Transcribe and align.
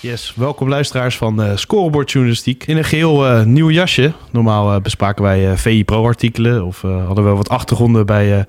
Yes, 0.00 0.32
welkom 0.36 0.68
luisteraars 0.68 1.16
van 1.16 1.44
uh, 1.44 1.56
Scorebord 1.56 2.10
Journalistiek. 2.10 2.66
In 2.66 2.76
een 2.76 2.84
geheel 2.84 3.26
uh, 3.26 3.44
nieuw 3.44 3.70
jasje. 3.70 4.12
Normaal 4.30 4.74
uh, 4.74 4.80
bespraken 4.80 5.22
wij 5.22 5.56
VI 5.56 5.84
Pro 5.84 6.04
artikelen 6.04 6.64
of 6.64 6.80
hadden 6.80 7.24
we 7.24 7.30
wat 7.30 7.48
achtergronden 7.48 8.06
bij 8.06 8.44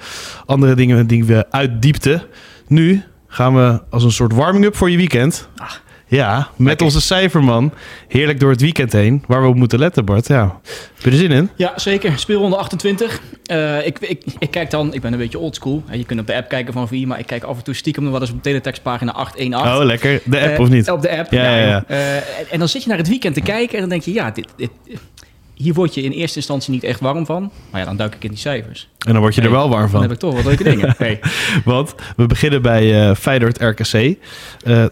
andere 0.46 0.76
dingen 0.76 1.08
die 1.08 1.26
we 1.26 1.46
uitdiepten. 1.50 2.24
Nu 2.68 3.04
gaan 3.28 3.56
we 3.56 3.82
als 3.90 4.04
een 4.04 4.12
soort 4.12 4.34
warming-up 4.34 4.76
voor 4.76 4.90
je 4.90 4.98
weekend. 4.98 5.48
Ach. 5.58 5.82
Ja, 6.10 6.50
met 6.56 6.68
Lekker. 6.68 6.86
onze 6.86 7.02
cijferman. 7.02 7.74
Heerlijk 8.08 8.40
door 8.40 8.50
het 8.50 8.62
weekend 8.62 8.92
heen. 8.92 9.24
Waar 9.28 9.42
we 9.42 9.48
op 9.48 9.56
moeten 9.56 9.80
letten, 9.80 10.06
Bart. 10.06 10.28
Ja. 10.28 10.60
Heb 10.96 11.04
je 11.04 11.10
er 11.10 11.18
zin 11.18 11.32
in? 11.32 11.50
Ja, 11.56 11.74
zeker. 11.76 12.20
Speelronde 12.20 12.56
28. 12.56 13.22
Uh, 13.52 13.86
ik, 13.86 14.00
ik, 14.00 14.24
ik 14.40 14.52
kijk 14.52 14.72
dan, 14.72 14.94
ik 14.94 15.02
ben 15.02 15.14
een 15.14 15.20
beetje 15.20 15.40
oldschool. 15.40 15.84
Je 15.92 16.06
kunt 16.06 16.20
op 16.20 16.28
de 16.28 16.36
app 16.36 16.50
kijken 16.50 16.74
van 16.74 16.88
VI, 16.88 17.06
maar 17.06 17.20
ik 17.20 17.26
kijk 17.26 17.44
af 17.44 17.58
en 17.58 17.64
toe 17.64 17.74
stiekem 17.74 18.04
nog 18.04 18.12
wel 18.12 18.22
eens 18.22 18.32
op 18.32 18.44
teletextpagina 18.44 19.12
818. 19.12 19.80
Oh, 19.80 19.86
lekker. 19.86 20.22
De 20.26 20.40
app 20.40 20.54
uh, 20.54 20.60
of 20.60 20.70
niet? 20.70 20.92
Op 20.92 21.02
de 21.02 21.18
app. 21.18 21.32
Ja, 21.32 21.56
ja, 21.56 21.68
ja. 21.68 21.84
Uh, 21.88 22.16
en 22.54 22.60
dan 22.60 22.68
zit 22.68 22.84
je 22.84 22.90
naar 22.90 22.98
het 22.98 23.08
weekend 23.08 23.34
te 23.34 23.42
kijken 23.42 23.74
en 23.74 23.80
dan 23.80 23.90
denk 23.90 24.04
je, 24.04 24.14
ja, 24.14 24.32
dit, 24.32 24.48
dit, 24.56 24.70
hier 25.62 25.74
word 25.74 25.94
je 25.94 26.02
in 26.02 26.12
eerste 26.12 26.38
instantie 26.38 26.74
niet 26.74 26.84
echt 26.84 27.00
warm 27.00 27.26
van. 27.26 27.52
Maar 27.70 27.80
ja, 27.80 27.86
dan 27.86 27.98
duik 27.98 28.16
ik 28.16 28.24
in 28.24 28.30
die 28.30 28.40
cijfers. 28.40 28.88
En 29.06 29.14
dan 29.14 29.22
word 29.22 29.36
je 29.36 29.42
er 29.42 29.52
wel 29.52 29.70
warm 29.70 29.90
van. 29.90 29.92
Dan 29.92 30.02
heb 30.02 30.12
ik 30.12 30.18
toch 30.20 30.34
wat 30.34 30.46
leuke 30.46 30.64
dingen. 30.64 30.96
Want 31.66 31.96
we 32.16 32.26
beginnen 32.26 32.62
bij 32.62 33.10
uh, 33.10 33.16
Feyenoord 33.16 33.62
RKC. 33.62 33.94
Uh, 33.94 34.16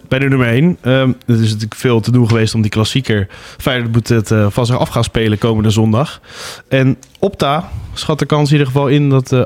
bij 0.08 0.20
de 0.20 0.28
nummer 0.30 0.48
1. 0.48 0.64
Um, 0.64 0.78
ehm, 0.82 1.12
er 1.26 1.42
is 1.42 1.48
natuurlijk 1.48 1.76
veel 1.76 2.00
te 2.00 2.12
doen 2.12 2.28
geweest 2.28 2.54
om 2.54 2.62
die 2.62 2.72
klassieker. 2.72 3.28
Feyenoord 3.58 3.92
moet 3.92 4.08
het 4.08 4.32
uh, 4.32 4.48
van 4.50 4.66
zich 4.66 4.78
af 4.78 4.90
gaan 4.90 5.04
spelen 5.04 5.38
komende 5.38 5.70
zondag. 5.70 6.22
En 6.68 6.98
Opta 7.20 7.72
schat 8.00 8.20
de 8.20 8.26
kans 8.26 8.48
in 8.48 8.58
ieder 8.58 8.72
geval 8.72 8.88
in 8.88 9.10
dat 9.10 9.32
uh, 9.32 9.42
98,4% 9.42 9.46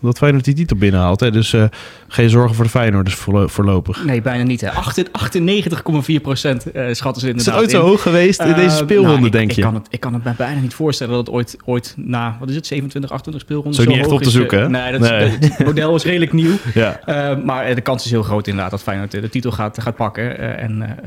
dat 0.00 0.18
Feyenoord 0.18 0.44
die 0.44 0.54
titel 0.54 0.76
binnenhaalt. 0.76 1.20
Hè? 1.20 1.30
Dus 1.30 1.52
uh, 1.52 1.64
geen 2.08 2.30
zorgen 2.30 2.54
voor 2.54 2.64
de 2.64 2.70
Feyenoorders 2.70 3.14
voorlopig. 3.46 4.04
Nee, 4.04 4.22
bijna 4.22 4.42
niet. 4.42 4.64
98,4% 4.64 4.70
uh, 4.72 4.78
schatten 6.92 7.22
ze 7.22 7.28
inderdaad 7.28 7.36
Is 7.36 7.46
het 7.46 7.54
ooit 7.54 7.70
zo 7.70 7.80
hoog 7.80 8.02
geweest 8.02 8.40
in 8.40 8.54
deze 8.54 8.76
speelronde, 8.76 9.18
nou, 9.18 9.30
denk 9.30 9.50
ik, 9.50 9.56
je? 9.56 9.62
Ik 9.62 9.66
kan, 9.66 9.74
het, 9.74 9.86
ik 9.90 10.00
kan 10.00 10.14
het 10.14 10.24
me 10.24 10.32
bijna 10.36 10.60
niet 10.60 10.74
voorstellen 10.74 11.14
dat 11.14 11.26
het 11.26 11.34
ooit, 11.34 11.56
ooit 11.64 11.94
na, 11.96 12.36
wat 12.40 12.48
is 12.48 12.54
het, 12.54 12.66
27, 12.66 13.10
28 13.10 13.42
speelronden 13.42 13.74
zo, 13.74 13.82
zo 13.82 13.90
niet 13.90 13.98
echt 13.98 14.10
op 14.10 14.22
te 14.22 14.30
zoeken, 14.30 14.60
hè? 14.60 14.68
Nee, 14.68 14.98
dat 14.98 15.00
nee. 15.00 15.38
model 15.64 15.94
is 15.94 16.04
redelijk 16.04 16.32
nieuw. 16.32 16.54
ja. 16.74 17.00
Maar 17.44 17.74
de 17.74 17.80
kans 17.80 18.04
is 18.04 18.10
heel 18.10 18.22
groot 18.22 18.46
inderdaad 18.46 18.70
dat 18.70 18.82
Feyenoord 18.82 19.10
de 19.10 19.28
titel 19.28 19.50
gaat, 19.50 19.82
gaat 19.82 19.96
pakken. 19.96 20.58
En 20.58 20.98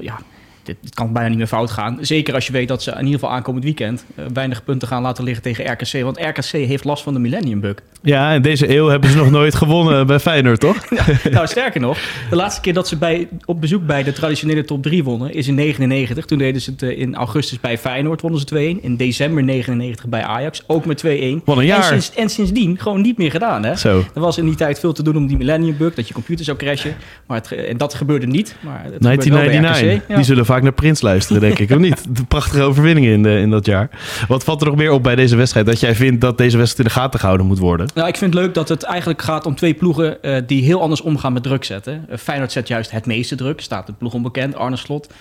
ja, 0.00 0.18
dit, 0.66 0.76
dit, 0.80 0.94
kan 0.94 1.12
bijna 1.12 1.28
niet 1.28 1.38
meer 1.38 1.46
fout 1.46 1.70
gaan. 1.70 1.98
Zeker 2.00 2.34
als 2.34 2.46
je 2.46 2.52
weet 2.52 2.68
dat 2.68 2.82
ze 2.82 2.90
in 2.90 2.98
ieder 2.98 3.12
geval 3.12 3.30
aankomend 3.30 3.64
weekend 3.64 4.04
uh, 4.18 4.24
weinig 4.32 4.64
punten 4.64 4.88
gaan 4.88 5.02
laten 5.02 5.24
liggen 5.24 5.42
tegen 5.42 5.72
RKC. 5.72 6.02
Want 6.02 6.18
RKC 6.18 6.50
heeft 6.50 6.84
last 6.84 7.02
van 7.02 7.12
de 7.12 7.18
Millennium 7.18 7.60
Bug. 7.60 7.74
Ja, 8.02 8.32
en 8.32 8.42
deze 8.42 8.74
eeuw 8.76 8.88
hebben 8.88 9.10
ze 9.10 9.16
nog 9.16 9.30
nooit 9.30 9.54
gewonnen 9.54 10.06
bij 10.06 10.18
Feyenoord, 10.18 10.60
toch? 10.60 10.76
Nou, 11.30 11.46
sterker 11.46 11.80
nog, 11.80 11.98
de 12.30 12.36
laatste 12.36 12.60
keer 12.60 12.72
dat 12.72 12.88
ze 12.88 12.96
bij, 12.96 13.28
op 13.44 13.60
bezoek 13.60 13.86
bij 13.86 14.02
de 14.02 14.12
traditionele 14.12 14.64
top 14.64 14.82
3 14.82 15.04
wonnen 15.04 15.34
is 15.34 15.48
in 15.48 15.54
99. 15.54 16.24
Toen 16.24 16.38
deden 16.38 16.60
ze 16.60 16.70
het 16.70 16.82
uh, 16.82 16.98
in 16.98 17.14
augustus 17.14 17.60
bij 17.60 17.78
Feyenoord, 17.78 18.20
wonnen 18.20 18.40
ze 18.40 18.76
2-1. 18.80 18.82
In 18.82 18.96
december 18.96 19.42
99 19.42 20.06
bij 20.06 20.22
Ajax, 20.22 20.62
ook 20.66 20.84
met 20.84 21.04
2-1. 21.06 21.08
Wat 21.44 21.56
een 21.56 21.64
jaar. 21.64 21.78
En, 21.78 21.84
sinds, 21.84 22.14
en, 22.14 22.28
sindsdien 22.28 22.78
gewoon 22.78 23.00
niet 23.00 23.18
meer 23.18 23.30
gedaan, 23.30 23.64
hè? 23.64 23.76
Zo. 23.76 24.04
Er 24.14 24.20
was 24.20 24.38
in 24.38 24.44
die 24.44 24.54
tijd 24.54 24.78
veel 24.78 24.92
te 24.92 25.02
doen 25.02 25.16
om 25.16 25.26
die 25.26 25.36
Millennium 25.36 25.76
Bug, 25.76 25.94
dat 25.94 26.08
je 26.08 26.14
computer 26.14 26.44
zou 26.44 26.58
crashen. 26.58 26.94
Maar 27.26 27.36
het, 27.36 27.52
en 27.52 27.76
dat 27.76 27.94
gebeurde 27.94 28.26
niet. 28.26 28.56
Maar 28.60 28.82
het 28.84 29.02
1999, 29.02 30.08
ja. 30.08 30.14
die 30.14 30.24
zullen 30.24 30.46
vaak 30.46 30.53
naar 30.62 30.72
Prins 30.72 31.00
luisteren, 31.00 31.40
denk 31.40 31.58
ik. 31.58 31.70
Of 31.70 31.78
niet? 31.78 32.16
De 32.16 32.24
prachtige 32.24 32.62
overwinningen 32.62 33.12
in, 33.12 33.22
de, 33.22 33.38
in 33.38 33.50
dat 33.50 33.66
jaar. 33.66 33.90
Wat 34.28 34.44
valt 34.44 34.60
er 34.60 34.66
nog 34.66 34.76
meer 34.76 34.90
op 34.90 35.02
bij 35.02 35.14
deze 35.14 35.36
wedstrijd? 35.36 35.66
Dat 35.66 35.80
jij 35.80 35.94
vindt 35.94 36.20
dat 36.20 36.38
deze 36.38 36.56
wedstrijd 36.56 36.88
in 36.88 36.94
de 36.94 37.00
gaten 37.00 37.20
gehouden 37.20 37.46
moet 37.46 37.58
worden? 37.58 37.88
Nou, 37.94 38.08
ik 38.08 38.16
vind 38.16 38.34
het 38.34 38.42
leuk 38.42 38.54
dat 38.54 38.68
het 38.68 38.82
eigenlijk 38.82 39.22
gaat 39.22 39.46
om 39.46 39.54
twee 39.54 39.74
ploegen 39.74 40.18
uh, 40.22 40.36
die 40.46 40.64
heel 40.64 40.80
anders 40.80 41.00
omgaan 41.00 41.32
met 41.32 41.42
druk 41.42 41.64
zetten. 41.64 42.06
Uh, 42.10 42.16
Feyenoord 42.16 42.52
zet 42.52 42.68
juist 42.68 42.90
het 42.90 43.06
meeste 43.06 43.34
druk. 43.34 43.60
Staat 43.60 43.86
de 43.86 43.92
ploeg 43.92 44.14
onbekend, 44.14 44.54
Arne 44.54 44.76
Slot. 44.76 45.12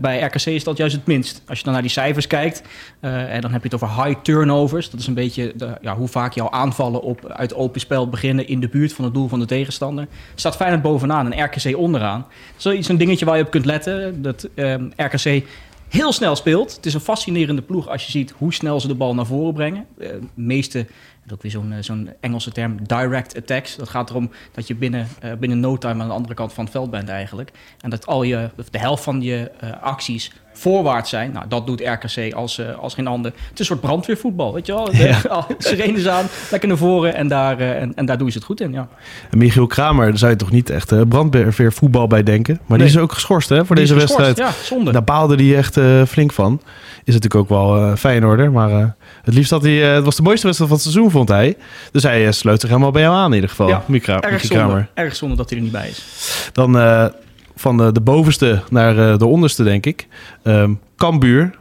Bij 0.00 0.20
RKC 0.20 0.46
is 0.46 0.64
dat 0.64 0.76
juist 0.76 0.94
het 0.94 1.06
minst. 1.06 1.42
Als 1.46 1.58
je 1.58 1.64
dan 1.64 1.72
naar 1.72 1.82
die 1.82 1.90
cijfers 1.90 2.26
kijkt, 2.26 2.62
en 3.00 3.40
dan 3.40 3.50
heb 3.52 3.62
je 3.62 3.68
het 3.68 3.82
over 3.82 4.04
high 4.04 4.20
turnovers. 4.22 4.90
Dat 4.90 5.00
is 5.00 5.06
een 5.06 5.14
beetje 5.14 5.54
ja, 5.80 5.96
hoe 5.96 6.08
vaak 6.08 6.32
jouw 6.32 6.50
aanvallen 6.50 7.02
op, 7.02 7.26
uit 7.28 7.54
open 7.54 7.80
spel 7.80 8.08
beginnen 8.08 8.48
in 8.48 8.60
de 8.60 8.68
buurt 8.68 8.92
van 8.92 9.04
het 9.04 9.14
doel 9.14 9.28
van 9.28 9.38
de 9.38 9.46
tegenstander. 9.46 10.06
Staat 10.34 10.56
Feyenoord 10.56 10.82
bovenaan 10.82 11.32
en 11.32 11.44
RKC 11.44 11.76
onderaan. 11.76 12.26
Zoiets 12.56 12.88
een 12.88 12.98
dingetje 12.98 13.24
waar 13.24 13.36
je 13.36 13.44
op 13.44 13.50
kunt 13.50 13.64
letten. 13.64 14.22
Dat 14.22 14.48
RKC 14.96 15.44
heel 15.88 16.12
snel 16.12 16.36
speelt. 16.36 16.76
Het 16.76 16.86
is 16.86 16.94
een 16.94 17.00
fascinerende 17.00 17.62
ploeg 17.62 17.88
als 17.88 18.04
je 18.04 18.10
ziet 18.10 18.34
hoe 18.38 18.52
snel 18.52 18.80
ze 18.80 18.88
de 18.88 18.94
bal 18.94 19.14
naar 19.14 19.26
voren 19.26 19.54
brengen. 19.54 19.86
De 19.96 20.20
meeste 20.34 20.86
dat 21.24 21.32
ook 21.32 21.42
weer 21.42 21.50
zo'n 21.50 21.74
zo'n 21.80 22.10
Engelse 22.20 22.50
term, 22.50 22.76
direct 22.86 23.36
attacks. 23.36 23.76
Dat 23.76 23.88
gaat 23.88 24.10
erom 24.10 24.30
dat 24.52 24.66
je 24.66 24.74
binnen, 24.74 25.08
uh, 25.24 25.32
binnen 25.32 25.60
no 25.60 25.78
time 25.78 26.02
aan 26.02 26.08
de 26.08 26.14
andere 26.14 26.34
kant 26.34 26.52
van 26.52 26.64
het 26.64 26.72
veld 26.72 26.90
bent 26.90 27.08
eigenlijk. 27.08 27.50
En 27.80 27.90
dat 27.90 28.06
al 28.06 28.22
je, 28.22 28.50
de 28.70 28.78
helft 28.78 29.02
van 29.02 29.22
je 29.22 29.50
uh, 29.64 29.82
acties 29.82 30.32
voorwaarts 30.54 31.10
zijn. 31.10 31.32
Nou, 31.32 31.48
dat 31.48 31.66
doet 31.66 31.80
RKC 31.80 32.34
als, 32.34 32.58
uh, 32.58 32.78
als 32.78 32.94
geen 32.94 33.06
ander. 33.06 33.32
Het 33.32 33.52
is 33.52 33.58
een 33.58 33.64
soort 33.64 33.80
brandweervoetbal, 33.80 34.54
weet 34.54 34.66
je 34.66 34.72
wel. 34.72 34.94
Ja. 34.94 35.20
Sirenes 35.58 36.08
aan, 36.08 36.26
lekker 36.50 36.68
naar 36.68 36.78
voren 36.78 37.14
en 37.14 37.28
daar, 37.28 37.58
en, 37.58 37.94
en 37.94 38.06
daar 38.06 38.18
doen 38.18 38.30
ze 38.30 38.38
het 38.38 38.46
goed 38.46 38.60
in, 38.60 38.72
ja. 38.72 38.88
En 39.30 39.38
Michiel 39.38 39.66
Kramer, 39.66 40.06
daar 40.06 40.18
zou 40.18 40.30
je 40.30 40.36
toch 40.36 40.50
niet 40.50 40.70
echt 40.70 41.08
brandweervoetbal 41.08 42.06
bij 42.06 42.22
denken? 42.22 42.54
Maar 42.66 42.78
nee. 42.78 42.86
die 42.86 42.96
is 42.96 43.02
ook 43.02 43.12
geschorst 43.12 43.48
hè, 43.48 43.64
voor 43.64 43.76
die 43.76 43.84
deze 43.84 43.98
wedstrijd. 43.98 44.36
Ja, 44.36 44.50
zonde. 44.62 44.92
Daar 44.92 45.04
baalde 45.04 45.34
hij 45.34 45.56
echt 45.56 45.80
flink 46.08 46.32
van. 46.32 46.60
Is 47.04 47.14
natuurlijk 47.14 47.34
ook 47.34 47.48
wel 47.48 47.96
fijn 47.96 48.24
order, 48.24 48.52
maar 48.52 48.96
het 49.22 49.34
liefst 49.34 49.50
had 49.50 49.62
hij... 49.62 49.74
het 49.74 50.04
was 50.04 50.16
de 50.16 50.22
mooiste 50.22 50.46
wedstrijd 50.46 50.72
van 50.72 50.80
het 50.80 50.90
seizoen, 50.92 51.11
vond 51.12 51.28
hij. 51.28 51.56
Dus 51.90 52.02
hij 52.02 52.26
uh, 52.26 52.30
sleut 52.30 52.60
zich 52.60 52.68
helemaal 52.68 52.90
bij 52.90 53.02
jou 53.02 53.14
aan 53.14 53.28
in 53.28 53.34
ieder 53.34 53.50
geval. 53.50 53.68
Ja, 53.68 53.84
Micra, 53.86 54.20
erg, 54.20 54.44
zonde, 54.44 54.86
erg 54.94 55.16
zonde 55.16 55.36
dat 55.36 55.48
hij 55.48 55.58
er 55.58 55.64
niet 55.64 55.72
bij 55.72 55.88
is. 55.88 56.04
Dan 56.52 56.76
uh, 56.76 57.06
van 57.56 57.76
de, 57.76 57.92
de, 57.92 58.00
bovenste 58.00 58.62
naar 58.70 58.96
uh, 58.96 59.18
de 59.18 59.26
onderste, 59.26 59.62
denk 59.62 59.86
ik. 59.86 60.06
Um, 60.42 60.80
Cambuur, 60.96 61.54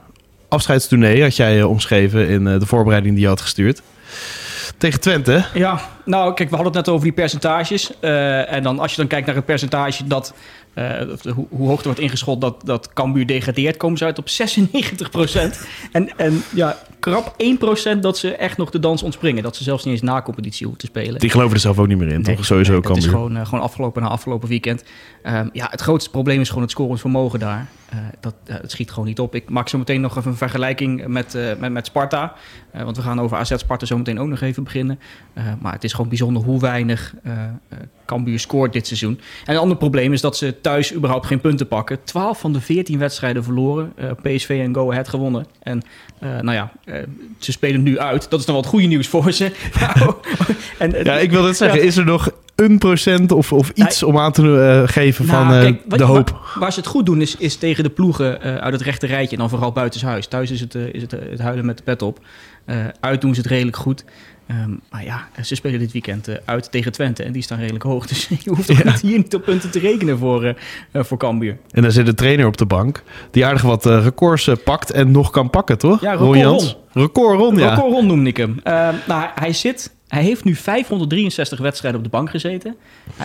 afscheidstournee 0.50 1.22
had 1.22 1.35
jij 1.35 1.63
omschreven 1.63 2.28
in 2.28 2.44
de 2.44 2.66
voorbereiding 2.66 3.13
die 3.13 3.23
je 3.23 3.29
had 3.29 3.41
gestuurd. 3.41 3.81
Tegen 4.78 5.00
Twente. 5.00 5.45
Ja, 5.53 5.81
nou 6.06 6.34
kijk, 6.34 6.50
we 6.50 6.56
hadden 6.56 6.73
het 6.73 6.85
net 6.85 6.94
over 6.94 7.06
die 7.06 7.16
percentages. 7.16 8.00
en 8.00 8.63
dan 8.63 8.79
als 8.79 8.91
je 8.91 8.97
dan 8.97 9.07
kijkt 9.07 9.25
naar 9.25 9.35
het 9.35 9.45
percentage 9.45 10.07
dat 10.07 10.34
uh, 10.75 11.34
hoe, 11.34 11.47
hoe, 11.50 11.67
hoog 11.67 11.79
er 11.79 11.85
wordt 11.85 12.00
ingeschot 12.00 12.41
dat, 12.41 12.56
dat 12.66 12.94
Cambuur 12.94 13.28
degradeert, 13.28 13.78
komen 13.78 13.97
ze 13.97 14.06
uit 14.06 14.17
op 14.17 14.28
96% 14.29 14.31
En, 15.91 16.17
en 16.17 16.44
ja, 16.53 16.78
krap 17.01 17.35
1% 17.95 18.00
dat 18.00 18.17
ze 18.17 18.35
echt 18.35 18.57
nog 18.57 18.69
de 18.69 18.79
dans 18.79 19.03
ontspringen. 19.03 19.44
Dat 19.44 19.56
ze 19.56 19.63
zelfs 19.63 19.84
niet 19.84 19.94
eens 19.94 20.01
na 20.03 20.22
competitie 20.22 20.66
hoeven 20.66 20.84
te 20.84 20.88
spelen. 20.88 21.19
Die 21.19 21.29
geloven 21.29 21.53
er 21.53 21.59
zelf 21.59 21.79
ook 21.79 21.88
niet 21.88 21.97
meer 21.97 22.07
in, 22.07 22.22
nee, 22.22 22.35
toch? 22.35 22.45
Sowieso 22.45 22.72
nee, 22.72 22.81
dat 22.81 22.97
is 22.97 23.06
gewoon, 23.06 23.38
uh, 23.38 23.45
gewoon 23.45 23.63
afgelopen 23.63 24.01
na 24.01 24.07
afgelopen 24.07 24.50
weekend. 24.50 24.84
Um, 25.25 25.50
ja, 25.53 25.67
het 25.69 25.81
grootste 25.81 26.09
probleem 26.09 26.41
is 26.41 26.47
gewoon 26.47 26.63
het 26.63 26.72
scorend 26.72 27.00
vermogen 27.00 27.40
daar. 27.40 27.67
Uh, 27.94 28.00
dat, 28.19 28.35
uh, 28.45 28.56
het 28.61 28.72
schiet 28.72 28.91
gewoon 28.91 29.07
niet 29.07 29.19
op. 29.19 29.35
Ik 29.35 29.50
maak 29.50 29.69
zo 29.69 29.78
meteen 29.78 30.01
nog 30.01 30.17
even 30.17 30.31
een 30.31 30.38
vergelijking 30.38 31.07
met, 31.07 31.38
met, 31.59 31.72
met 31.72 31.85
Sparta. 31.85 32.34
want 32.72 32.97
we 32.97 33.03
gaan 33.03 33.22
over 33.22 33.38
AZ 33.38 33.53
Sparta 33.56 33.85
zo 33.85 33.97
meteen 33.97 34.19
ook 34.19 34.28
nog 34.28 34.41
even 34.41 34.63
beginnen. 34.63 35.00
maar 35.61 35.73
het 35.73 35.84
is 35.84 35.91
gewoon 35.91 36.09
bijzonder 36.09 36.44
hoe 36.44 36.59
weinig 36.59 37.13
Cambuur 38.06 38.40
scoort 38.40 38.73
dit 38.73 38.88
seizoen. 38.88 39.19
En 39.45 39.53
een 39.53 39.59
ander 39.59 39.78
probleem 39.78 40.13
is 40.13 40.22
dat 40.22 40.38
ze 40.38 40.61
thuis 40.61 40.94
überhaupt 40.94 41.25
geen 41.25 41.41
punten 41.41 41.67
pakken. 41.67 42.03
12 42.03 42.40
van 42.40 42.53
de 42.53 42.61
14 42.61 43.00
wedstrijden 43.00 43.44
verloren. 43.44 43.93
PSV 44.22 44.61
en 44.64 44.75
Go 44.75 44.91
Ahead 44.91 45.08
gewonnen. 45.08 45.46
En 45.59 45.81
nou 46.20 46.52
ja, 46.52 46.72
uh, 46.91 46.97
ze 47.40 47.52
spelen 47.52 47.84
nu 47.84 47.99
uit. 47.99 48.29
Dat 48.29 48.40
is 48.40 48.46
dan 48.46 48.55
wat 48.55 48.66
goede 48.66 48.88
nieuws 48.88 49.08
voor 49.08 49.32
ze. 49.32 49.52
en, 50.78 51.03
ja, 51.03 51.17
ik 51.17 51.32
wil 51.32 51.46
het 51.46 51.58
zeggen. 51.58 51.79
Ja. 51.79 51.85
Is 51.85 51.97
er 51.97 52.05
nog 52.05 52.32
een 52.55 52.78
procent 52.78 53.32
of, 53.32 53.53
of 53.53 53.70
iets 53.70 54.02
nou, 54.02 54.14
om 54.14 54.20
aan 54.20 54.32
te 54.32 54.84
geven 54.88 55.26
nou, 55.26 55.46
van 55.46 55.61
kijk, 55.61 55.97
de 55.97 56.03
hoop? 56.03 56.29
Waar, 56.29 56.59
waar, 56.59 56.73
ze 56.73 56.79
het 56.79 56.90
goed 56.90 57.05
doen 57.05 57.22
is, 57.22 57.35
is 57.35 57.55
tegen 57.55 57.84
de 57.84 57.90
ploegen 57.90 58.40
uit 58.40 58.73
het 58.73 58.82
rechte 58.82 59.08
rijtje. 59.08 59.32
En 59.32 59.41
dan 59.41 59.49
vooral 59.49 59.72
buitenshuis. 59.72 60.28
Thuis 60.28 60.52
is 60.52 60.59
het, 60.59 60.76
is 60.76 61.02
het, 61.02 61.11
het 61.11 61.40
huilen 61.40 61.66
met 61.66 61.78
de 61.78 61.84
pet 61.84 62.02
op. 62.02 62.20
uit 62.99 63.22
doen 63.22 63.34
ze 63.34 63.41
het 63.41 63.49
redelijk 63.49 63.78
goed. 63.78 64.03
Um, 64.51 64.81
maar 64.89 65.03
ja, 65.03 65.27
ze 65.43 65.55
spelen 65.55 65.79
dit 65.79 65.91
weekend 65.91 66.29
uh, 66.29 66.35
uit 66.45 66.71
tegen 66.71 66.91
Twente 66.91 67.23
en 67.23 67.31
die 67.31 67.41
staan 67.41 67.59
redelijk 67.59 67.83
hoog. 67.83 68.07
Dus 68.11 68.27
je 68.27 68.49
hoeft 68.49 68.67
ja. 68.67 68.83
niet 68.83 69.01
hier 69.01 69.17
niet 69.17 69.35
op 69.35 69.43
punten 69.43 69.71
te 69.71 69.79
rekenen 69.79 70.17
voor, 70.17 70.43
uh, 70.43 70.53
voor 71.03 71.17
Cambuur. 71.17 71.57
En 71.71 71.81
dan 71.81 71.91
zit 71.91 72.07
een 72.07 72.15
trainer 72.15 72.45
op 72.45 72.57
de 72.57 72.65
bank 72.65 73.03
die 73.31 73.45
aardig 73.45 73.61
wat 73.61 73.85
uh, 73.85 74.03
records 74.03 74.49
pakt 74.63 74.91
en 74.91 75.11
nog 75.11 75.29
kan 75.29 75.49
pakken, 75.49 75.77
toch? 75.77 76.01
Ja, 76.01 76.11
record 76.11 76.41
Ron. 76.41 76.73
Record 76.93 77.39
Ron, 77.39 77.55
ja. 77.55 77.69
Record 77.73 77.91
Ron 77.91 78.05
noemde 78.05 78.29
ik 78.29 78.37
hem. 78.37 78.59
nou, 79.07 79.29
hij 79.35 79.53
zit 79.53 79.91
Hij 80.11 80.23
heeft 80.23 80.43
nu 80.43 80.55
563 80.55 81.59
wedstrijden 81.59 81.99
op 81.99 82.05
de 82.05 82.11
bank 82.11 82.29
gezeten. 82.29 82.75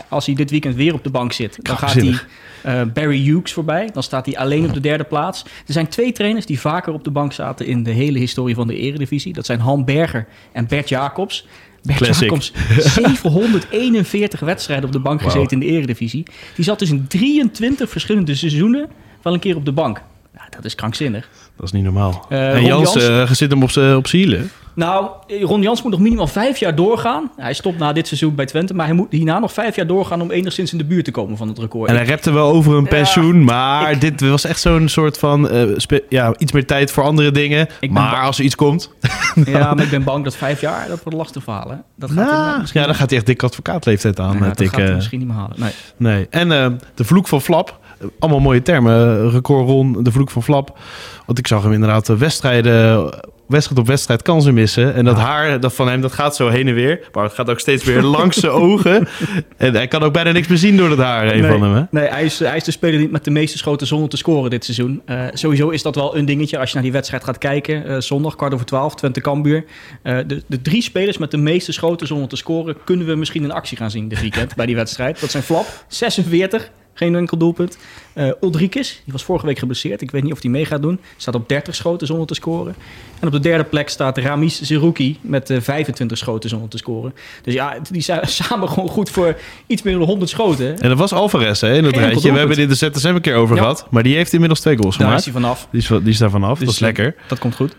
Als 0.08 0.26
hij 0.26 0.34
dit 0.34 0.50
weekend 0.50 0.74
weer 0.74 0.94
op 0.94 1.04
de 1.04 1.10
bank 1.10 1.32
zit, 1.32 1.58
dan 1.62 1.76
gaat 1.76 1.92
hij 1.92 2.18
eh, 2.62 2.82
Barry 2.92 3.22
Hughes 3.22 3.52
voorbij. 3.52 3.90
Dan 3.92 4.02
staat 4.02 4.26
hij 4.26 4.38
alleen 4.38 4.64
op 4.64 4.74
de 4.74 4.80
derde 4.80 5.04
plaats. 5.04 5.42
Er 5.42 5.72
zijn 5.72 5.88
twee 5.88 6.12
trainers 6.12 6.46
die 6.46 6.60
vaker 6.60 6.92
op 6.92 7.04
de 7.04 7.10
bank 7.10 7.32
zaten 7.32 7.66
in 7.66 7.82
de 7.82 7.90
hele 7.90 8.18
historie 8.18 8.54
van 8.54 8.66
de 8.66 8.76
Eredivisie. 8.76 9.32
Dat 9.32 9.46
zijn 9.46 9.60
Han 9.60 9.84
Berger 9.84 10.26
en 10.52 10.66
Bert 10.66 10.88
Jacobs. 10.88 11.46
Bert 11.82 11.98
Classic. 11.98 12.22
Jacobs, 12.22 12.52
741 12.94 14.40
wedstrijden 14.40 14.86
op 14.86 14.92
de 14.92 14.98
bank 14.98 15.22
gezeten 15.22 15.60
in 15.60 15.66
de 15.66 15.74
Eredivisie. 15.74 16.26
Die 16.54 16.64
zat 16.64 16.78
dus 16.78 16.90
in 16.90 17.06
23 17.06 17.90
verschillende 17.90 18.34
seizoenen 18.34 18.88
wel 19.22 19.32
een 19.32 19.40
keer 19.40 19.56
op 19.56 19.64
de 19.64 19.72
bank. 19.72 20.02
Ja, 20.34 20.46
dat 20.50 20.64
is 20.64 20.74
krankzinnig. 20.74 21.28
Dat 21.56 21.66
is 21.66 21.72
niet 21.72 21.84
normaal. 21.84 22.26
Eh, 22.28 22.54
en 22.54 22.64
Jans 22.64 22.92
Jans- 22.94 23.08
eh, 23.08 23.30
zit 23.30 23.50
hem 23.50 23.62
op 23.62 23.76
op 23.96 24.06
z'n 24.06 24.16
hielen. 24.16 24.50
Nou, 24.74 25.06
Ron 25.42 25.62
Jans 25.62 25.82
moet 25.82 25.90
nog 25.92 26.00
minimaal 26.00 26.26
vijf 26.26 26.58
jaar 26.58 26.74
doorgaan. 26.74 27.30
Hij 27.36 27.52
stopt 27.54 27.78
na 27.78 27.92
dit 27.92 28.06
seizoen 28.06 28.34
bij 28.34 28.46
Twente, 28.46 28.74
maar 28.74 28.86
hij 28.86 28.94
moet 28.94 29.06
hierna 29.12 29.38
nog 29.38 29.52
vijf 29.52 29.76
jaar 29.76 29.86
doorgaan 29.86 30.20
om 30.20 30.30
enigszins 30.30 30.72
in 30.72 30.78
de 30.78 30.84
buurt 30.84 31.04
te 31.04 31.10
komen 31.10 31.36
van 31.36 31.48
het 31.48 31.58
record. 31.58 31.88
En 31.90 31.96
hij 31.96 32.04
repte 32.04 32.30
wel 32.32 32.48
over 32.52 32.74
een 32.76 32.82
Ja, 32.82 32.88
pensioen, 32.88 33.44
maar 33.44 33.90
ik- 33.90 34.00
dit 34.00 34.20
was 34.20 34.44
echt 34.44 34.60
zo'n 34.60 34.88
soort 34.88 35.18
van... 35.18 35.48
eh, 35.48 35.98
ja, 36.08 36.34
iets 36.38 36.52
meer 36.52 36.66
tijd 36.66 36.90
voor 36.90 37.02
andere 37.02 37.30
dingen. 37.30 37.68
Maar 37.90 38.20
als 38.22 38.38
er 38.38 38.44
iets 38.44 38.54
komt... 38.54 38.90
Ja, 39.44 39.74
maar 39.74 39.84
ik 39.84 39.90
ben 39.90 40.04
bang 40.04 40.24
dat 40.24 40.36
vijf 40.36 40.60
jaar, 40.60 40.88
dat 40.88 41.02
wordt 41.02 41.18
lastig 41.18 41.42
verhalen. 41.42 41.82
Dat 41.96 42.10
gaat 42.10 42.30
hij 42.30 42.38
Nou, 42.38 42.60
misschien 42.60 42.80
ja, 42.80 42.86
dan 42.86 42.96
gaat 42.96 43.08
hij 43.08 43.18
echt 43.18 43.26
dik 43.26 43.42
advocaatleeftijd 43.42 44.20
aan. 44.20 44.36
Ja, 44.38 44.44
eh, 44.50 44.54
dat 44.54 44.68
gaat 44.68 44.76
hij 44.80 44.94
misschien 44.94 45.18
niet 45.18 45.28
meer 45.28 45.36
halen. 45.36 45.56
Nee. 45.60 45.72
Nee. 45.96 46.26
En 46.30 46.52
eh, 46.52 46.66
de 46.94 47.04
vloek 47.04 47.28
van 47.28 47.40
Flap. 47.42 47.78
Eh, 47.98 48.06
Allemaal 48.18 48.40
mooie 48.40 48.62
termen. 48.62 49.24
Eh, 49.26 49.32
Record 49.32 49.68
Ron, 49.68 50.02
de 50.02 50.12
vloek 50.12 50.30
van 50.30 50.42
Flap. 50.42 50.78
Want 51.26 51.38
ik 51.38 51.46
zag 51.46 51.62
hem 51.62 51.72
inderdaad 51.72 52.08
eh, 52.08 52.16
wedstrijden, 52.16 53.10
wedstrijd 53.46 53.80
op 53.80 53.86
wedstrijd 53.86 54.22
kansen 54.22 54.54
missen. 54.54 54.94
En 54.94 55.04
dat 55.04 55.16
haar 55.16 55.60
dat 55.60 55.74
van 55.74 55.88
hem, 55.88 56.00
dat 56.00 56.12
gaat 56.12 56.36
zo 56.36 56.48
heen 56.48 56.68
en 56.68 56.74
weer. 56.74 57.08
Maar 57.12 57.24
het 57.24 57.32
gaat 57.32 57.50
ook 57.50 57.60
steeds 57.60 57.84
weer 57.84 58.02
langs 58.16 58.36
zijn 58.36 58.52
ogen. 58.52 59.08
En 59.56 59.74
hij 59.74 59.88
kan 59.88 60.02
ook 60.02 60.12
bijna 60.12 60.32
niks 60.32 60.46
meer 60.46 60.58
zien 60.58 60.76
door 60.76 60.90
het 60.90 60.98
haar 60.98 61.26
heen 61.26 61.40
Nee, 61.40 61.50
van 61.50 61.62
hem. 61.62 61.74
Hè? 61.74 61.82
nee 61.90 62.08
hij, 62.08 62.24
is, 62.24 62.38
hij 62.38 62.56
is 62.56 62.64
de 62.64 62.70
speler 62.70 62.98
die 62.98 63.08
met 63.08 63.24
de 63.24 63.30
meeste 63.30 63.58
schoten 63.58 63.86
zonder 63.86 64.08
te 64.08 64.16
scoren 64.16 64.50
dit 64.50 64.64
seizoen. 64.64 65.02
Eh, 65.04 65.24
sowieso 65.32 65.68
is 65.68 65.82
dat 65.82 65.94
wel 65.94 66.16
een 66.16 66.24
dingetje 66.24 66.58
als 66.58 66.68
je 66.68 66.74
naar 66.74 66.84
die 66.84 66.92
wedstrijd 66.92 67.24
gaat 67.24 67.38
kijken. 67.38 67.86
Eh, 67.86 67.96
zondag, 68.00 68.36
kwart 68.36 68.54
over 68.54 68.66
twaalf, 68.66 68.94
Twente 68.94 69.20
Kambuur. 69.20 69.64
Eh, 70.02 70.18
de, 70.26 70.42
de 70.46 70.62
drie 70.62 70.82
spelers 70.82 71.18
met 71.18 71.30
de 71.30 71.36
meeste 71.36 71.72
schoten 71.72 72.06
zonder 72.06 72.28
te 72.28 72.36
scoren... 72.36 72.76
kunnen 72.84 73.06
we 73.06 73.14
misschien 73.14 73.42
in 73.42 73.52
actie 73.52 73.76
gaan 73.76 73.90
zien 73.90 74.08
dit 74.08 74.20
weekend 74.20 74.54
bij 74.54 74.66
die 74.66 74.76
wedstrijd. 74.76 75.20
Dat 75.20 75.30
zijn 75.30 75.42
Flap, 75.42 75.66
46, 75.88 76.70
geen 76.98 77.14
enkel 77.16 77.36
doelpunt. 77.36 77.78
Eh 78.12 78.28
Ulrikes, 78.40 79.00
die 79.04 79.12
was 79.12 79.24
vorige 79.24 79.46
week 79.46 79.58
geblesseerd. 79.58 80.00
Ik 80.02 80.10
weet 80.10 80.22
niet 80.22 80.32
of 80.32 80.42
hij 80.42 80.50
mee 80.50 80.64
gaat 80.64 80.82
doen. 80.82 81.00
Staat 81.16 81.34
op 81.34 81.48
30 81.48 81.74
schoten 81.74 82.06
zonder 82.06 82.26
te 82.26 82.34
scoren. 82.34 82.74
En 83.20 83.26
op 83.26 83.32
de 83.32 83.40
derde 83.40 83.64
plek 83.64 83.88
staat 83.88 84.18
Ramis 84.18 84.60
Zerouki 84.62 85.18
met 85.20 85.50
eh, 85.50 85.60
25 85.60 86.18
schoten 86.18 86.48
zonder 86.50 86.68
te 86.68 86.76
scoren. 86.78 87.14
Dus 87.42 87.54
ja, 87.54 87.76
die 87.90 88.02
zijn 88.02 88.20
samen 88.42 88.68
gewoon 88.68 88.88
goed 88.88 89.10
voor 89.10 89.36
iets 89.66 89.82
meer 89.82 89.94
dan 89.98 90.02
100 90.02 90.30
schoten. 90.30 90.78
En 90.78 90.88
dat 90.88 90.98
was 90.98 91.12
Alvarez 91.12 91.60
hè, 91.60 91.74
in 91.76 91.86
rijtje. 91.86 92.32
We 92.32 92.38
hebben 92.38 92.56
dit 92.56 92.68
de 92.68 92.74
ZSM 92.74 93.08
een 93.08 93.20
keer 93.20 93.34
over 93.34 93.54
Ja. 93.56 93.60
gehad. 93.62 93.86
Maar 93.90 94.02
die 94.02 94.14
heeft 94.16 94.32
inmiddels 94.32 94.60
twee 94.60 94.76
goals 94.76 94.96
Daar 94.96 95.14
is 95.14 95.24
gemaakt. 95.24 95.24
hij 95.24 95.32
vanaf. 95.54 95.68
Die 95.70 95.80
is, 95.80 95.86
die 96.04 96.12
is 96.12 96.18
daar 96.18 96.30
vanaf. 96.30 96.58
dat 96.58 96.66
Dus, 96.66 96.68
is 96.74 96.78
lekker. 96.78 97.14
Dat 97.28 97.38
komt 97.38 97.54
goed. 97.54 97.76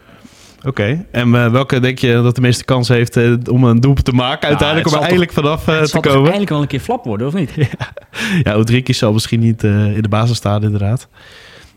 Oké. 0.68 1.06
En 1.12 1.36
eh, 1.36 1.52
welke 1.52 1.80
denk 1.80 2.00
je 2.00 2.14
dat 2.14 2.36
de 2.36 2.42
meeste 2.42 2.64
kans 2.66 2.88
heeft 2.88 3.18
eh, 3.18 3.34
om 3.52 3.64
een 3.64 3.80
doelpunt 3.80 4.06
te 4.06 4.12
maken? 4.12 4.48
Uiteindelijk 4.48 4.88
het 4.88 4.96
om 4.96 5.02
er 5.02 5.10
zal 5.10 5.18
eindelijk 5.18 5.31
vanaf 5.31 5.68
eh, 5.68 5.74
het 5.74 5.84
te 5.84 5.90
zal 5.90 6.02
toch 6.02 6.12
komen. 6.12 6.25
eindelijk 6.25 6.50
wel 6.52 6.62
een 6.62 6.68
keer 6.68 6.80
flap 6.80 7.06
worden, 7.06 7.28
of 7.28 7.34
niet? 7.34 7.52
Ja, 8.44 8.58
Odriki 8.58 8.94
zal 8.94 9.14
misschien 9.14 9.40
niet 9.40 9.64
in 9.64 10.02
de 10.02 10.10
basis 10.10 10.38
staan, 10.38 10.64
inderdaad. 10.64 11.08